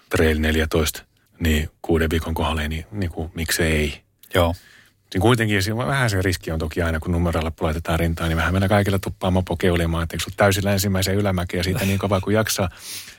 [0.09, 1.03] trail 14,
[1.39, 4.01] niin kuuden viikon kohdalle, niin, niin kuin, miksei.
[4.33, 4.55] Joo.
[5.13, 8.67] Niin kuitenkin vähän se riski on toki aina, kun numerolappu laitetaan rintaan, niin vähän mennä
[8.67, 12.69] kaikilla tuppaa mopo keulimaan, että täysillä ensimmäiseen ylämäkeen ja siitä niin kovaa kuin jaksaa.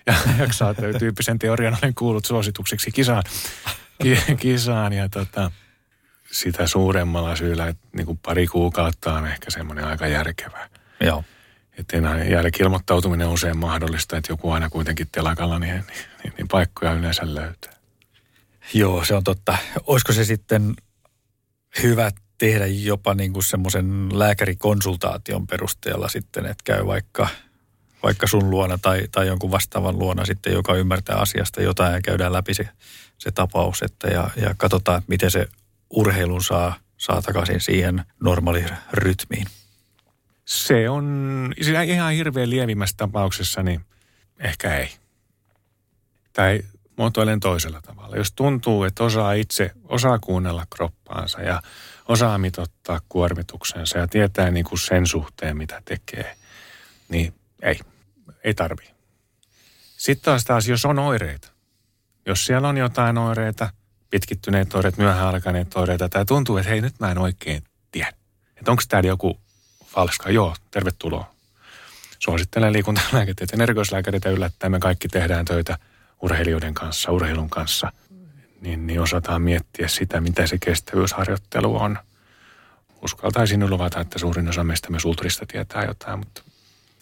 [0.07, 3.23] Ja jaksaa tyyppisen teorian olen kuullut suositukseksi kisaan.
[4.41, 5.51] kisaan ja tota,
[6.33, 10.69] sitä suuremmalla syyllä, että niin kuin pari kuukautta on ehkä semmoinen aika järkevää.
[11.01, 11.25] Joo.
[11.79, 16.49] Että enää jälki-ilmoittautuminen on usein mahdollista, että joku aina kuitenkin telakalla, niin, niin, niin, niin
[16.49, 17.73] paikkoja yleensä löytää.
[18.75, 19.59] Joo, se on totta.
[19.87, 20.75] Olisiko se sitten
[21.83, 27.29] hyvä tehdä jopa niin kuin semmoisen lääkärikonsultaation perusteella sitten, että käy vaikka,
[28.03, 32.33] vaikka sun luona tai, tai jonkun vastaavan luona sitten, joka ymmärtää asiasta jotain ja käydään
[32.33, 32.69] läpi se,
[33.19, 35.49] se tapaus että ja, ja katsotaan, että miten se
[35.91, 39.47] urheilun saa, saa takaisin siihen normaaliin rytmiin.
[40.45, 41.55] Se on
[41.87, 43.81] ihan hirveän lievimmässä tapauksessa, niin
[44.39, 44.89] ehkä ei.
[46.33, 46.63] Tai
[46.97, 48.17] muotoilen toisella tavalla.
[48.17, 51.63] Jos tuntuu, että osaa itse, osaa kuunnella kroppaansa ja
[52.09, 56.37] osaa mitottaa kuormituksensa ja tietää niin kuin sen suhteen, mitä tekee,
[57.09, 57.79] niin ei,
[58.45, 58.91] ei tarvii.
[59.97, 61.49] Sitten taas taas, jos on oireita,
[62.27, 63.71] jos siellä on jotain oireita,
[64.11, 68.13] pitkittyneet oireet, myöhään alkaneet oireita, tai tuntuu, että hei nyt mä en oikein tiedä.
[68.57, 69.41] Että onko täällä joku
[69.87, 70.31] falska?
[70.31, 71.35] Joo, tervetuloa.
[72.19, 74.71] Suosittelen liikuntalääketieteen erikoislääkäreitä yllättäen.
[74.71, 75.79] Me kaikki tehdään töitä–
[76.27, 77.93] urheilijoiden kanssa, urheilun kanssa,
[78.61, 81.99] niin, niin osataan miettiä sitä, mitä se kestävyysharjoittelu on.
[83.03, 86.43] Uskaltaisin luvata, että suurin osa meistä myös ultrista tietää jotain, mutta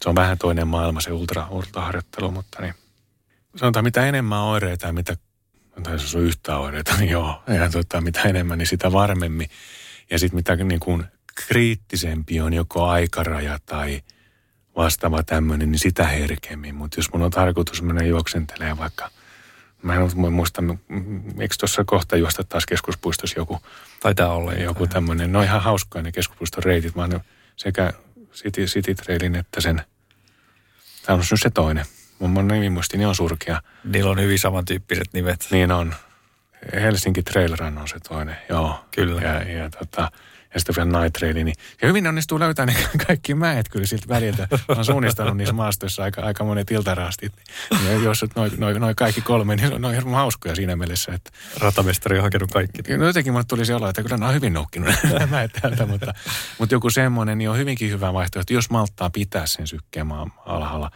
[0.02, 2.74] se on vähän toinen maailma se ultra, ultraharjoittelu, mutta niin
[3.56, 5.16] sanotaan mitä enemmän oireita mitä,
[5.82, 9.50] tai jos on yhtä oireita, niin joo, ja tuota, mitä enemmän, niin sitä varmemmin.
[10.10, 14.00] Ja sitten mitä niin kuin kriittisempi on joko aikaraja tai–
[14.76, 16.74] vastaava tämmöinen, niin sitä herkemmin.
[16.74, 19.10] Mutta jos mun on tarkoitus mennä juoksentelemaan vaikka,
[19.82, 20.62] mä en muista,
[21.34, 23.60] miksi tuossa kohta juosta taas keskuspuistossa joku.
[24.00, 24.52] Taitaa olla.
[24.52, 26.94] Joku tämmöinen, no ihan hauskaa ne keskuspuiston reitit.
[26.94, 27.20] Mä oon
[27.56, 27.92] sekä
[28.32, 29.82] City, City Trailin että sen,
[31.06, 31.84] tämä on nyt se toinen.
[32.18, 33.62] Mun nimimuistini niin on surkea.
[33.84, 35.46] Niillä on hyvin samantyyppiset nimet.
[35.50, 35.94] Niin on.
[36.72, 38.84] Helsinki Trail Run on se toinen, joo.
[38.90, 39.20] Kyllä.
[39.20, 40.10] Ja, ja tota,
[40.54, 42.74] ja sitten vielä night traili, niin ja hyvin onnistuu löytää ne
[43.06, 44.48] kaikki mäet kyllä siltä väliltä.
[44.50, 47.32] Mä oon suunnistanut niissä maastoissa aika, aika monet iltarastit.
[47.84, 51.14] Ja jos noin noi, noi kaikki kolme, niin ne on ihan hauskoja siinä mielessä.
[51.14, 51.30] Että...
[51.60, 52.96] Ratamestari on hakenut kaikki.
[52.96, 54.94] No jotenkin mulle tuli se olo, että kyllä ne on hyvin noukkinut
[55.30, 56.14] mäet täältä, mutta,
[56.58, 60.06] mutta joku semmoinen niin on hyvinkin hyvä vaihtoehto, jos malttaa pitää sen sykkeen
[60.46, 60.90] alhaalla.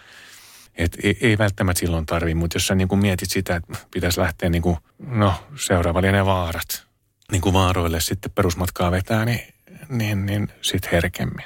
[0.75, 4.21] Et ei, ei välttämättä silloin tarvi, mutta jos sä niin kuin mietit sitä, että pitäisi
[4.21, 6.88] lähteä niin kuin, no seuraava ne vaarat
[7.33, 9.41] niin kuin vaaroille sitten perusmatkaa vetää, niin,
[9.89, 11.45] niin, niin sitten herkemmin.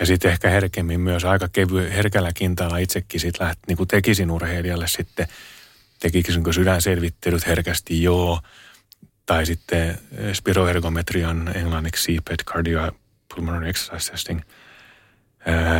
[0.00, 4.30] Ja sitten ehkä herkemmin myös aika kevy, herkällä kintaalla itsekin sit läht, niin kuin tekisin
[4.30, 5.28] urheilijalle sitten,
[6.00, 8.40] tekisinkö sydänselvittelyt herkästi, joo.
[9.26, 9.98] Tai sitten
[10.32, 14.40] spiroergometrian englanniksi CPET, Cardiopulmonary Exercise Testing–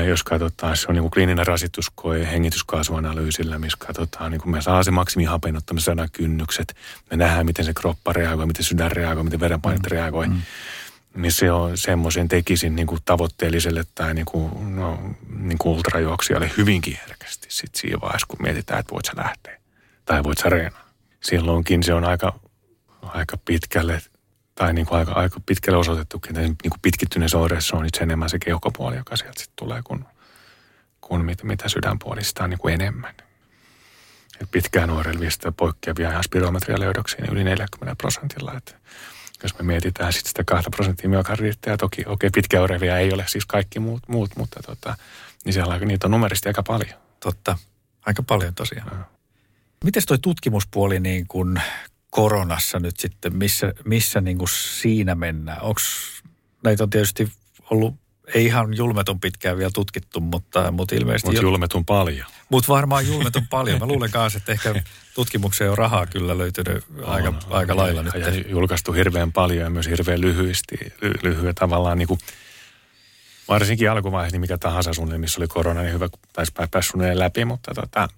[0.09, 4.83] jos katsotaan, se on niin kuin kliininen rasituskoe hengityskaasuanalyysillä, missä katsotaan, niin kuin me saa
[4.83, 6.77] se maksimihapennuttaminen, me saadaan kynnykset,
[7.11, 9.91] me nähdään, miten se kroppa reagoi, miten sydän reagoi, miten verenpainet mm.
[9.91, 10.29] reagoi.
[10.29, 10.43] Mm.
[11.17, 14.99] Niin se on semmoisen tekisin niin kuin tavoitteelliselle tai niin kuin, no,
[15.39, 19.59] niin kuin ultrajuoksijalle hyvinkin herkästi sit siinä vaiheessa, kun mietitään, että voit sä lähteä
[20.05, 20.89] tai voit sä reenaa.
[21.21, 22.39] Silloinkin se on aika,
[23.03, 24.03] aika pitkälle
[24.55, 28.31] tai niin kuin aika, aika pitkälle osoitettukin, että niin kuin pitkittyneessä oireessa on itse enemmän
[28.31, 30.05] se keuhkopuoli, joka sieltä sitten tulee, kun
[31.01, 33.15] kuin mitä, mitä sydänpuolista on niin kuin enemmän.
[34.41, 38.53] Et pitkään oireilevista poikkeavia ihan spirometrialöydöksiä niin yli 40 prosentilla.
[38.57, 38.77] Et
[39.43, 43.47] jos me mietitään sitten sitä 2 prosenttia myokardiittia, toki okei okay, pitkäoireilevia ei ole siis
[43.47, 44.97] kaikki muut, muut mutta tota,
[45.45, 47.01] niin siellä niitä on numerisesti aika paljon.
[47.21, 47.59] Totta,
[48.07, 48.99] aika paljon tosiaan.
[48.99, 49.05] No.
[49.85, 51.61] Miten toi tutkimuspuoli niin kuin
[52.13, 55.63] koronassa nyt sitten, missä, missä niin kuin siinä mennään?
[55.63, 55.81] Onko
[56.65, 57.33] näitä on tietysti
[57.71, 57.95] ollut
[58.35, 61.29] ei ihan julmetun pitkään vielä tutkittu, mutta, mutta ilmeisesti...
[61.29, 62.27] Mutta julmetun paljon.
[62.49, 63.79] Mutta varmaan julmetun paljon.
[63.79, 64.83] Mä luulen kanssa, että ehkä
[65.15, 68.15] tutkimukseen on rahaa kyllä löytynyt on, aika, on, aika lailla nyt.
[68.15, 70.77] Ja julkaistu hirveän paljon ja myös hirveän lyhyesti,
[71.23, 72.21] lyhyä tavallaan niin kuin,
[73.49, 77.75] varsinkin alkuvaiheessa, niin mikä tahansa suunnilleen, missä oli korona, niin hyvä, taisi päästä läpi, mutta,
[77.75, 78.09] tota,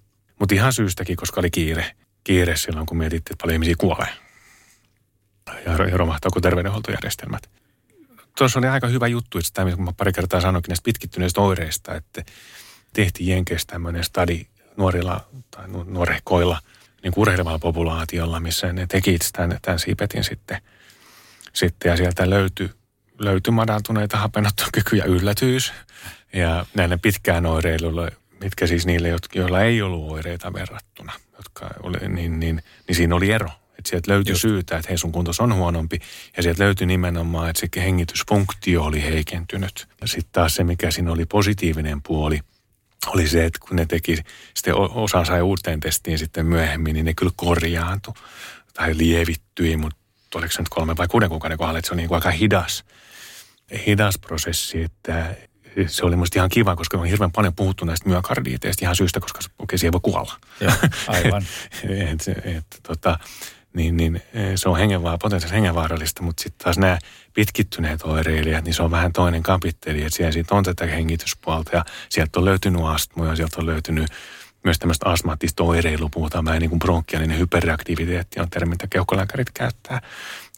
[0.40, 1.90] mutta ihan syystäkin, koska oli kiire.
[2.24, 4.08] Kiire silloin, kun mietittiin, että paljon ihmisiä kuolee.
[5.66, 7.50] Ja romahtaako terveydenhuoltojärjestelmät
[8.38, 11.94] tuossa oli aika hyvä juttu, että tämä, kun mä pari kertaa sanoinkin näistä pitkittyneistä oireista,
[11.94, 12.24] että
[12.92, 16.60] tehtiin Jenkeissä tämmöinen stadi nuorilla tai nuorehkoilla,
[17.02, 20.62] niin kuin urheilevalla populaatiolla, missä ne teki tämän, tämän siipetin sitten,
[21.52, 22.70] sitten ja sieltä löytyi,
[23.18, 25.72] löytyi madaltuneita hapenottokykyjä yllätyys.
[26.32, 32.40] Ja näille pitkään oireiluille, mitkä siis niille, joilla ei ollut oireita verrattuna, jotka oli, niin,
[32.40, 33.50] niin, niin siinä oli ero.
[33.78, 34.42] Että sieltä löytyi Just.
[34.42, 35.98] syytä, että hei sun kuntos on huonompi.
[36.36, 39.88] Ja sieltä löytyi nimenomaan, että se hengitysfunktio oli heikentynyt.
[40.00, 42.40] Ja sitten taas se, mikä siinä oli positiivinen puoli,
[43.06, 44.16] oli se, että kun ne teki,
[44.54, 48.14] sitten osa sai uuteen testiin sitten myöhemmin, niin ne kyllä korjaantui
[48.74, 49.98] tai lievittyi, mutta
[50.34, 52.84] oliko se nyt kolme vai kuuden kuukauden kohdalla, että se on niin kuin aika hidas,
[53.86, 55.36] hidas prosessi, että
[55.86, 59.40] se oli musta ihan kiva, koska on hirveän paljon puhuttu näistä myokardiiteista ihan syystä, koska
[59.58, 60.32] okei, siihen voi kuolla.
[60.60, 60.72] Joo,
[61.08, 61.42] aivan.
[62.10, 63.18] et, et, tota,
[63.74, 66.98] niin, niin eh, se on hengenvaar, potentiaalisesti hengenvaarallista, mutta sitten taas nämä
[67.34, 71.84] pitkittyneet oireilijat, niin se on vähän toinen kapitteli, että siellä siitä on tätä hengityspuolta ja
[72.08, 74.06] sieltä on löytynyt astmoja, sieltä on löytynyt
[74.64, 80.00] myös tämmöistä astmaattista oireilua, puhutaan vähän niin kuin bronkkialinen hyperreaktiviteetti on termi, mitä keuhkolääkärit käyttää,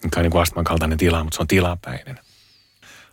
[0.05, 2.19] mikä on niin kuin astman kaltainen tila, mutta se on tilapäinen.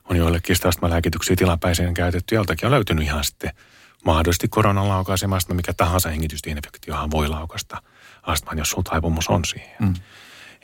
[0.09, 3.51] On joillekin sitä astmalääkityksiä tilapäiseen käytetty, joltakin on löytynyt ihan sitten
[4.05, 7.81] mahdollisesti koronan laukaisemasta, mikä tahansa hengitystiinfektiohan voi laukasta–
[8.23, 9.75] astman, jos sun taipumus on siihen.
[9.79, 9.93] Mm.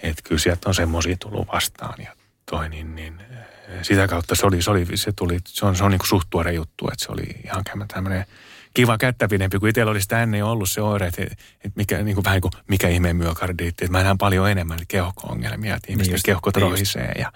[0.04, 2.02] Että kyllä sieltä on semmoisia tullut vastaan.
[2.04, 2.16] Ja
[2.50, 5.84] toi, niin, niin, eh, sitä kautta se, oli, se, oli, se, tuli, se on, se
[5.84, 8.26] on niin kuin suht tuore juttu, että se oli ihan tämmöinen
[8.74, 12.26] kiva kättävidempi, kun itsellä olisi sitä ennen ollut se oire, että, että mikä, niin kuin
[12.26, 16.24] vähän niin kuin mikä ihmeen myokardiitti, että mä näen paljon enemmän keuhko-ongelmia, että ihmisten niin
[16.26, 17.32] keuhkot niin rohisee ja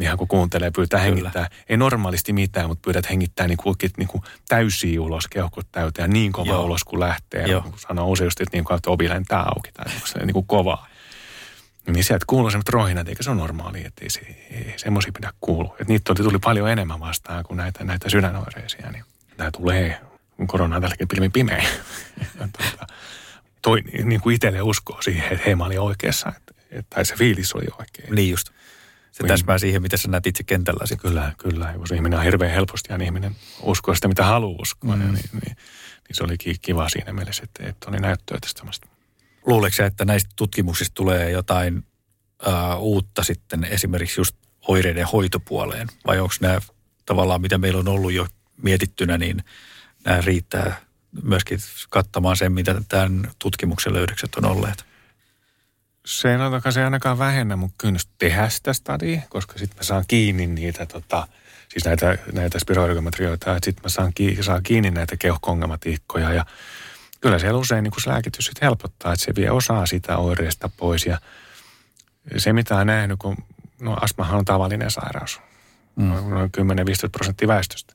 [0.00, 1.14] ihan kun kuuntelee, pyytää Kyllä.
[1.14, 1.48] hengittää.
[1.68, 6.32] Ei normaalisti mitään, mutta pyydät hengittää niin kuin, niin kuin täysiä ulos, keuhkot täyteen niin
[6.32, 6.64] kova Joo.
[6.64, 7.46] ulos kuin lähtee.
[7.46, 7.60] Joo.
[7.60, 10.46] Kun sanoo useasti, että, niin kuin, että ovi lentää auki tai niin kuin, niin kuin
[10.46, 10.86] kovaa.
[11.86, 15.32] Niin sieltä kuuluu semmoista rohinat, eikä se ole normaali, että ei, se, ei semmoisia pidä
[15.40, 15.76] kuulua.
[15.80, 18.90] Että niitä tuli, tuli paljon enemmän vastaan kuin näitä, näitä sydänoireisia.
[18.90, 19.04] Niin
[19.36, 20.00] tämä tulee,
[20.36, 21.64] kun korona on tälläkin pilvin pimeä.
[22.38, 22.86] tuota,
[23.62, 27.16] toi niin kuin itselle uskoo siihen, että hei mä olin oikeassa, että, että, tai se
[27.16, 28.14] fiilis oli oikein.
[28.14, 28.50] Niin just.
[29.12, 30.84] Se täsmää siihen, mitä sä näet itse kentällä.
[31.00, 31.74] Kyllä, kyllä.
[31.80, 35.02] Jos ihminen on hirveän helposti ja niin ihminen uskoo sitä, mitä haluaa uskoa, mm.
[35.02, 35.56] niin, niin, niin,
[36.12, 38.62] se oli kiva siinä mielessä, että, että oli näyttöä tästä.
[39.46, 41.84] Luuleeko sä, että näistä tutkimuksista tulee jotain
[42.46, 44.36] uh, uutta sitten esimerkiksi just
[44.68, 45.88] oireiden hoitopuoleen?
[46.06, 46.60] Vai onko nämä
[47.06, 48.26] tavallaan, mitä meillä on ollut jo
[48.62, 49.44] mietittynä, niin
[50.04, 50.80] nämä riittää
[51.22, 51.58] myöskin
[51.90, 54.91] kattamaan sen, mitä tämän tutkimuksen löydökset on olleet?
[56.06, 60.46] Se ei se ainakaan vähennä mun kynnystä tehdä sitä stadia, koska sitten mä saan kiinni
[60.46, 61.28] niitä, tota,
[61.68, 66.46] siis näitä, näitä spiraalikometrioita, että sitten mä saan kiinni, saan kiinni näitä keuhkoongelmatiikkoja ja
[67.20, 71.06] kyllä siellä usein niin se lääkitys sitten helpottaa, että se vie osaa sitä oireesta pois
[71.06, 71.18] ja
[72.36, 73.36] se mitä on nähnyt, kun
[73.80, 75.40] no astmahan on tavallinen sairaus,
[75.96, 76.04] mm.
[76.04, 76.50] noin
[77.06, 77.94] 10-15 prosenttia väestöstä.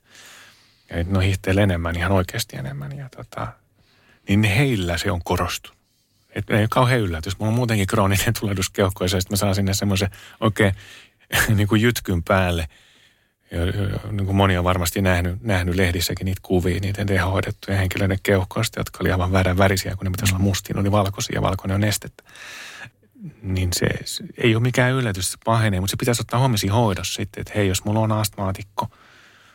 [0.89, 2.97] Ja no hiihtelee enemmän, ihan oikeasti enemmän.
[2.97, 3.47] Ja tota,
[4.29, 5.76] niin heillä se on korostunut.
[6.37, 7.39] Et ei ole kauhean yllätys.
[7.39, 10.73] Mulla on muutenkin krooninen tulehdus keuhkoissa, ja sitten mä saan sinne semmoisen oikein
[11.55, 12.67] niin kuin jytkyn päälle.
[13.51, 13.59] Ja,
[14.11, 18.97] niin kuin moni on varmasti nähnyt, nähnyt lehdissäkin niitä kuvia, niitä tehohoidettuja henkilöiden keuhkoista, jotka
[19.01, 21.81] oli aivan väärän värisiä, kun ne pitäisi olla mustia, ne oli valkoisia ja valkoinen on
[21.81, 22.23] nestettä.
[23.41, 27.13] Niin se, se ei ole mikään yllätys, se pahenee, mutta se pitäisi ottaa huomioon hoidossa
[27.13, 28.87] sitten, että hei, jos mulla on astmaatikko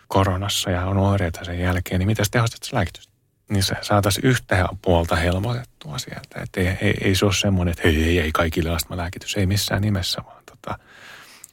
[0.09, 3.12] koronassa ja on oireita sen jälkeen, niin mitä tehostat se lääkitystä?
[3.53, 6.41] Niin se saataisiin yhtä puolta helpotettua sieltä.
[6.43, 9.83] Että ei, ei, ei se ole semmoinen, että hei, ei, ei kaikille astmalääkitys, ei missään
[9.83, 10.79] nimessä, vaan tota,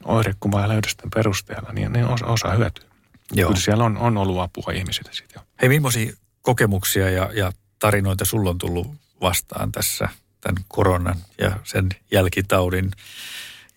[0.06, 2.90] oirekuva ja löydösten perusteella, niin, niin osa, osa hyötyy.
[3.34, 3.50] Joo.
[3.50, 5.42] Kyllä siellä on, on ollut apua ihmisille sitten jo.
[5.62, 8.88] Hei, millaisia kokemuksia ja, ja tarinoita sulla on tullut
[9.22, 10.10] vastaan tässä
[10.42, 12.92] tämän koronan ja sen jälkitaudin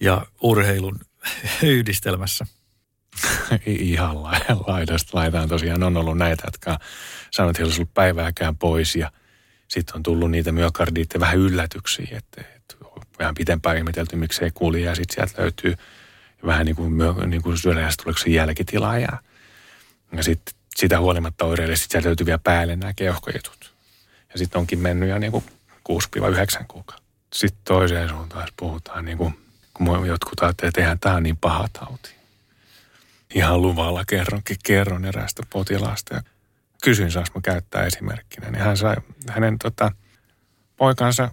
[0.01, 1.01] ja urheilun
[1.63, 2.47] yhdistelmässä?
[3.66, 4.22] Ihan
[4.66, 6.79] laidasta laitaan tosiaan on ollut näitä, jotka
[7.31, 9.12] sanovat, että he olisi ollut päivääkään pois ja
[9.68, 12.75] sitten on tullut niitä myokardiitte vähän yllätyksiä, että, että
[13.18, 15.77] vähän pitempään ihmetelty, miksei kuuli ja sitten sieltä löytyy
[16.46, 16.94] vähän niin kuin,
[17.27, 19.22] niin kuin sydänjärjestyksen jälkitilaa ja,
[20.16, 23.75] ja sitten sitä huolimatta oireille sitten sieltä löytyy vielä päälle nämä keuhkojutut.
[24.33, 25.44] Ja sitten onkin mennyt jo niin kuin
[26.61, 27.03] 6-9 kuukautta.
[27.35, 29.38] Sitten toiseen suuntaan puhutaan, niin kuin,
[29.75, 32.22] kun jotkut ajattelee, että eihän tämä on niin paha tauti.
[33.35, 36.23] Ihan luvalla kerronkin, kerron eräästä potilaasta ja
[36.83, 38.51] kysyin, saanko käyttää esimerkkinä.
[38.51, 38.97] Niin hän sai,
[39.29, 39.92] hänen tota,
[40.77, 41.31] poikansa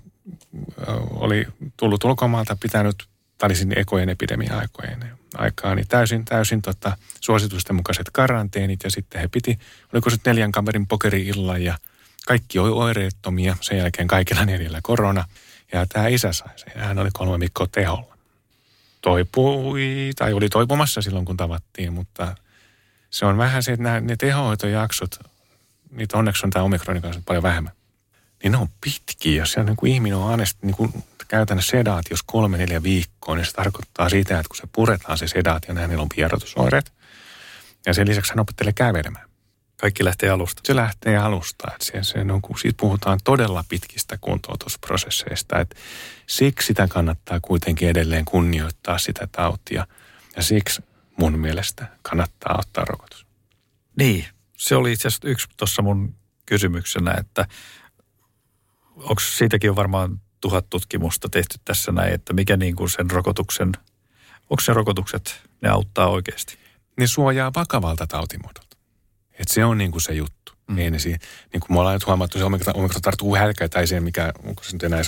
[1.09, 8.83] oli tullut ulkomaalta, pitänyt, tämä ekojen epidemia-aikojen aikaa, niin täysin, täysin tota, suositusten mukaiset karanteenit
[8.83, 9.59] ja sitten he piti,
[9.93, 11.77] oliko se neljän kamerin pokeri-illan ja
[12.25, 15.25] kaikki oli oireettomia, sen jälkeen kaikilla neljällä korona.
[15.73, 18.17] Ja tämä isä sai sen, hän oli kolme viikkoa teholla.
[19.01, 22.35] Toipui, tai oli toipumassa silloin kun tavattiin, mutta
[23.09, 25.19] se on vähän se, että nämä, ne tehohoitojaksot,
[25.91, 27.73] niitä onneksi on tämä omikronin kanssa paljon vähemmän.
[28.43, 31.77] Niin ne on pitkiä, jos niin kuin ihminen on anesti, niin kuin käytännössä
[32.09, 35.81] jos kolme, neljä viikkoa, niin se tarkoittaa sitä, että kun se puretaan se sedaatio, niin
[35.81, 36.93] hänellä on pierotusoireet.
[37.85, 39.28] Ja sen lisäksi hän opettelee kävelemään.
[39.81, 40.61] Kaikki lähtee alusta.
[40.65, 41.71] Se lähtee alusta.
[41.73, 45.59] Että se, se on, kun siitä puhutaan todella pitkistä kuntoutusprosesseista.
[45.59, 45.75] Että
[46.27, 49.87] siksi sitä kannattaa kuitenkin edelleen kunnioittaa sitä tautia.
[50.35, 50.81] Ja siksi
[51.17, 53.25] mun mielestä kannattaa ottaa rokotus.
[53.97, 54.25] Niin,
[54.57, 56.15] se oli itse asiassa yksi tuossa mun
[56.45, 57.47] kysymyksenä, että
[58.95, 63.71] onko siitäkin on varmaan tuhat tutkimusta tehty tässä näin, että mikä niin kuin sen rokotuksen,
[64.49, 66.57] onko se rokotukset, ne auttaa oikeasti?
[66.97, 68.68] Ne suojaa vakavalta tautimuodolta.
[69.39, 70.51] Et se on niin kuin se juttu.
[70.67, 70.77] Mm.
[70.77, 71.19] Ei ne siihen,
[71.53, 74.63] niin kuin me ollaan nyt huomattu, se omikron, omikron tarttuu hälkä tai se, mikä, onko
[74.63, 75.01] se nyt enää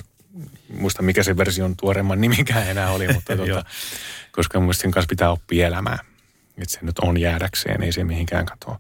[0.74, 3.66] muista mikä se version tuoreemman nimikään enää oli, mutta tuota,
[4.32, 6.00] koska mun sen kanssa pitää oppia elämään.
[6.58, 8.80] Että se nyt on jäädäkseen, ei se mihinkään katoa.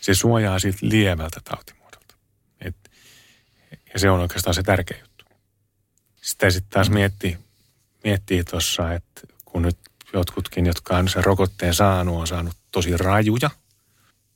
[0.00, 2.14] Se suojaa siitä lievältä tautimuodolta.
[2.60, 2.76] Et,
[3.94, 5.24] ja se on oikeastaan se tärkeä juttu.
[6.22, 7.38] Sitä sitten taas miettii,
[8.04, 9.78] miettii tuossa, että kun nyt
[10.12, 13.50] jotkutkin, jotka on sen rokotteen saanut, on saanut tosi rajuja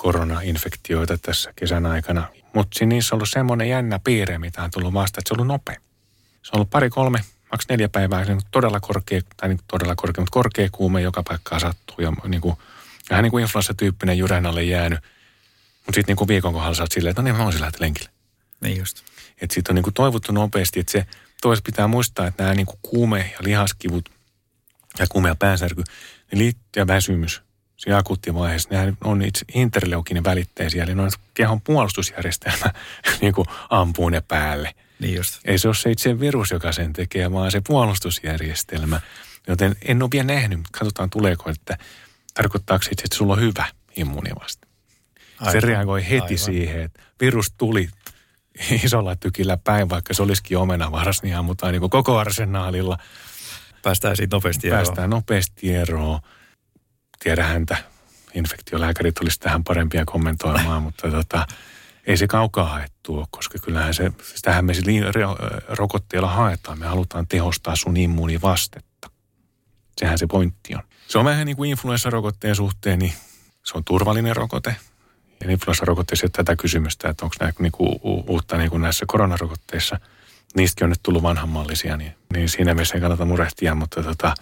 [0.03, 2.29] koronainfektioita tässä kesän aikana.
[2.55, 5.53] Mutta niissä on ollut semmoinen jännä piirre, mitä on tullut vasta, että se on ollut
[5.53, 5.81] nopea.
[6.43, 7.21] Se on ollut pari, kolme,
[7.53, 11.23] maks neljä päivää, se on todella korkea, tai niin todella korkea, mutta korkea kuume joka
[11.23, 11.97] paikkaa sattuu.
[11.99, 12.57] Ja niin kuin,
[13.11, 14.99] vähän niin kuin influenssatyyppinen jyrän alle jäänyt.
[15.87, 18.11] Mutta sitten niin viikon kohdalla sä oot silleen, että no niin, mä voisin lähteä lenkille.
[18.61, 19.03] Niin just.
[19.41, 21.07] Että sitten on niin kuin toivottu nopeasti, että se
[21.43, 24.09] toisaalta pitää muistaa, että nämä niin kuin kuume- ja lihaskivut
[24.99, 25.83] ja kuume- ja päänsärky,
[26.33, 27.43] ne liittyy ja väsymys
[27.83, 32.73] siinä akuuttivaiheessa, nehän on itse interleukinin välitteisiä, eli noin kehon puolustusjärjestelmä
[33.21, 34.75] niin kuin ampuu ne päälle.
[34.99, 35.41] Niin just.
[35.45, 39.01] Ei se ole se itse virus, joka sen tekee, vaan se puolustusjärjestelmä.
[39.47, 41.79] Joten en ole vielä nähnyt, mutta katsotaan tuleeko, että
[42.35, 43.65] tarkoittaako se itse, että sulla on hyvä
[43.97, 44.67] immuunivasta.
[45.53, 46.39] Se reagoi heti aivan.
[46.39, 47.89] siihen, että virus tuli
[48.85, 52.99] isolla tykillä päin, vaikka se olisikin omenavaras, niin ammutaan niin koko arsenaalilla.
[53.83, 54.79] Päästään siitä nopeasti eroon.
[54.79, 56.21] Päästään nopeasti eroon.
[57.23, 57.77] Tiedä häntä,
[58.35, 61.47] infektiolääkärit olisi tähän parempia kommentoimaan, mutta tota,
[62.07, 64.73] ei se kaukaa haettu koska kyllähän se, sitähän me
[65.69, 66.79] rokotteella haetaan.
[66.79, 69.11] Me halutaan tehostaa sun immuunivastetta.
[69.99, 70.83] Sehän se pointti on.
[71.09, 73.13] Se on vähän niin kuin influenssarokotteen suhteen, niin
[73.65, 74.77] se on turvallinen rokote.
[75.45, 80.01] Ja influenssarokotteessa tätä kysymystä, että onko nämä niin kuin uutta niin kuin näissä koronarokotteissa.
[80.57, 84.35] Niistäkin on nyt tullut vanhanmallisia, niin, niin siinä mielessä ei kannata murehtia, mutta tota,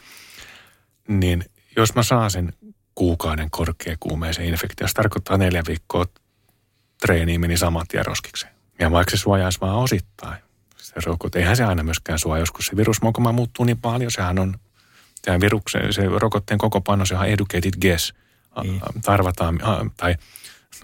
[1.09, 1.45] niin
[1.77, 2.53] jos mä saan sen
[3.01, 6.07] kuukauden korkeakuumeisen infektion, se tarkoittaa neljä viikkoa
[7.01, 8.53] treeniin meni saman tien roskikseen.
[8.79, 10.43] Ja vaikka se suojaisi vaan osittain,
[10.77, 12.39] se rokote, eihän se aina myöskään suojaa.
[12.39, 14.55] Joskus se virusmokoma muuttuu niin paljon, sehän on,
[15.23, 18.15] tämä viruksen, se rokotteen koko paino, se on educated guess.
[18.63, 18.81] Niin.
[19.05, 19.61] Tarvataan,
[19.97, 20.17] tai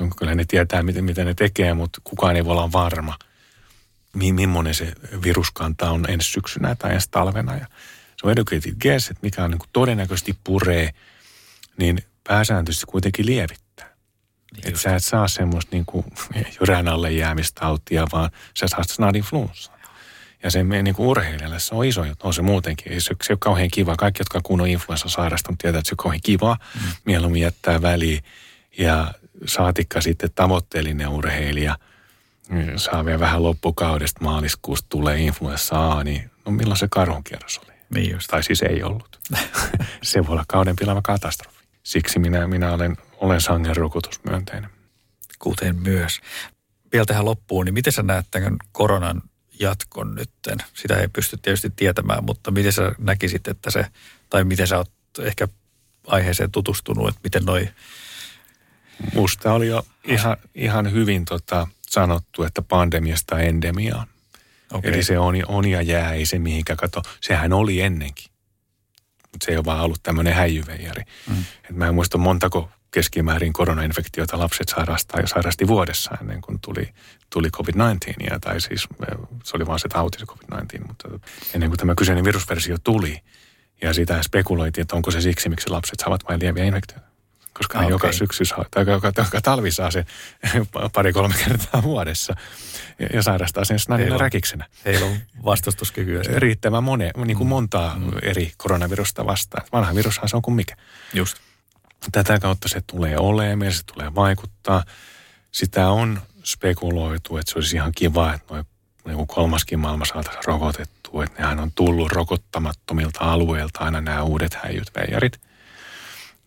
[0.01, 3.15] no, kyllä ne tietää, miten, miten ne tekee, mutta kukaan ei voi olla varma,
[4.15, 4.93] millainen se
[5.25, 7.57] viruskanta on ensi syksynä tai ensi talvena.
[7.57, 7.67] Ja
[8.17, 10.91] se on educated guess, että mikä on niin todennäköisesti puree,
[11.79, 11.99] niin
[12.29, 13.97] pääsääntöisesti kuitenkin lievittää.
[14.53, 16.05] Niin että sä et saa semmoista niin kuin
[16.61, 19.73] jyrän alle jäämistautia, vaan sä saat snadin flunssa.
[20.43, 22.93] Ja se niin kuin urheilijalle se on iso juttu, on se muutenkin.
[22.93, 23.97] Ei se, se ole kauhean kiva.
[23.97, 26.57] Kaikki, jotka kun on influenssa sairastunut, tietää, että se on kauhean kiva.
[26.75, 26.81] Mm.
[27.05, 28.25] Mieluummin jättää väliin.
[28.79, 29.15] Ja
[29.47, 31.79] saatikka sitten tavoitteellinen urheilija
[32.49, 37.77] mm, saa vielä vähän loppukaudesta maaliskuusta tulee influenssa A, niin no milloin se karhunkierros oli?
[37.95, 38.27] Niin just.
[38.27, 39.21] Tai siis ei ollut.
[40.03, 41.56] se voi olla kauden pilava katastrofi.
[41.87, 44.71] Siksi minä, minä olen, olen sangen rokotusmyönteinen.
[45.39, 46.21] Kuten myös.
[46.93, 49.23] Vielä tähän loppuun, niin miten sä näet tämän koronan
[49.61, 50.59] jatkon nytten?
[50.75, 53.87] Sitä ei pysty tietysti tietämään, mutta miten sä näkisit, että se,
[54.31, 55.49] tai miten sä oot ehkä
[56.07, 57.69] aiheeseen tutustunut, että miten noi...
[59.15, 64.09] Musta oli jo ihan, ihan hyvin tota, sanottu, että pandemiasta endemiaan.
[64.73, 64.93] Okay.
[64.93, 67.03] Eli se on, on ja jää, ei se mihinkä kato.
[67.21, 68.36] Sehän oli ennenkin.
[69.33, 71.03] Mutta se ei ole vaan ollut tämmöinen häijyveijari.
[71.29, 71.45] Mm.
[71.71, 76.89] Et mä en muista montako keskimäärin koronainfektiota lapset sairastaa ja sairasti vuodessa ennen kuin tuli,
[77.31, 78.31] tuli COVID-19.
[78.31, 78.89] Ja, tai siis
[79.45, 81.09] se oli vaan se tauti, se COVID-19, mutta
[81.55, 83.21] ennen kuin tämä kyseinen virusversio tuli
[83.83, 87.06] ja sitä spekuloitiin, että onko se siksi, miksi lapset saavat vain lieviä infektioita.
[87.57, 87.91] Koska okay.
[87.91, 90.07] joka syksy saa, tai joka, joka talvi saa se
[90.95, 92.35] pari-kolme kertaa vuodessa
[93.13, 94.67] ja sairastaa sen snadilla räkiksenä.
[94.85, 96.23] Heillä on vastustuskykyä.
[96.37, 97.49] Riittävän mone, niin kuin mm.
[97.49, 98.11] montaa mm.
[98.23, 99.67] eri koronavirusta vastaan.
[99.73, 100.77] Vanha virushan se on kuin mikä.
[101.15, 101.37] Just.
[102.13, 104.85] Tätä kautta se tulee olemaan, se tulee vaikuttaa.
[105.53, 108.67] Sitä on spekuloitu, että se olisi ihan kiva, että noin
[109.07, 111.25] niin kolmaskin maailma saataisiin rokotettua.
[111.25, 115.41] Että nehän on tullut rokottamattomilta alueilta aina nämä uudet häijyt veijarit.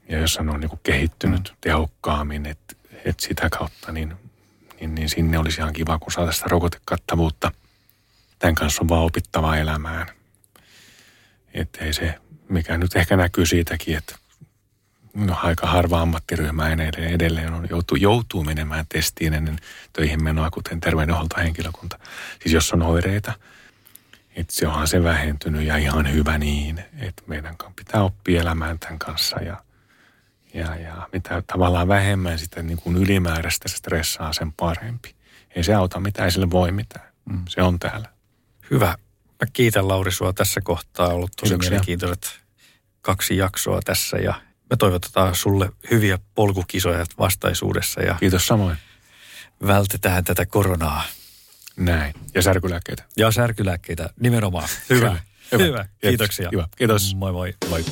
[0.09, 1.57] Ja jos on niin kuin kehittynyt mm.
[1.61, 4.15] tehokkaammin, että, että sitä kautta, niin,
[4.79, 7.51] niin, niin sinne olisi ihan kiva, kun saataisiin sitä rokotekattavuutta.
[8.39, 10.07] Tämän kanssa on vaan opittava elämään.
[11.53, 12.15] Että ei se,
[12.49, 14.15] mikä nyt ehkä näkyy siitäkin, että
[15.13, 19.57] no, aika harva ammattiryhmä edelleen, edelleen on, joutuu, joutuu menemään testiin ennen
[19.93, 21.99] töihin menoa, kuten terveydenhuoltohenkilökunta.
[22.41, 23.33] Siis jos on oireita,
[24.35, 28.99] että se onhan se vähentynyt ja ihan hyvä niin, että meidän pitää oppia elämään tämän
[28.99, 29.63] kanssa ja,
[30.53, 35.15] ja, ja mitä tavallaan vähemmän sitä niin kuin ylimääräistä stressaa, sen parempi.
[35.55, 37.05] Ei se auta mitään, ei sille voi mitään.
[37.25, 37.41] Mm.
[37.49, 38.09] Se on täällä.
[38.71, 38.97] Hyvä.
[39.41, 41.07] Mä kiitän Lauri sua tässä kohtaa.
[41.07, 41.69] Ollut tosi Kiitoksia.
[41.69, 42.39] mielenkiintoiset
[43.01, 48.01] kaksi jaksoa tässä ja me toivotetaan sulle hyviä polkukisoja vastaisuudessa.
[48.01, 48.77] Ja Kiitos samoin.
[49.67, 51.03] Vältetään tätä koronaa.
[51.77, 52.13] Näin.
[52.35, 53.03] Ja särkylääkkeitä.
[53.17, 54.67] Ja särkylääkkeitä nimenomaan.
[54.89, 55.17] Hyvä.
[55.51, 55.63] Hyvä.
[55.63, 55.85] Hyvä.
[56.01, 56.49] Kiitoksia.
[56.51, 56.67] Hyvä.
[56.77, 57.15] Kiitos.
[57.15, 57.53] Moi moi.
[57.69, 57.85] Moi.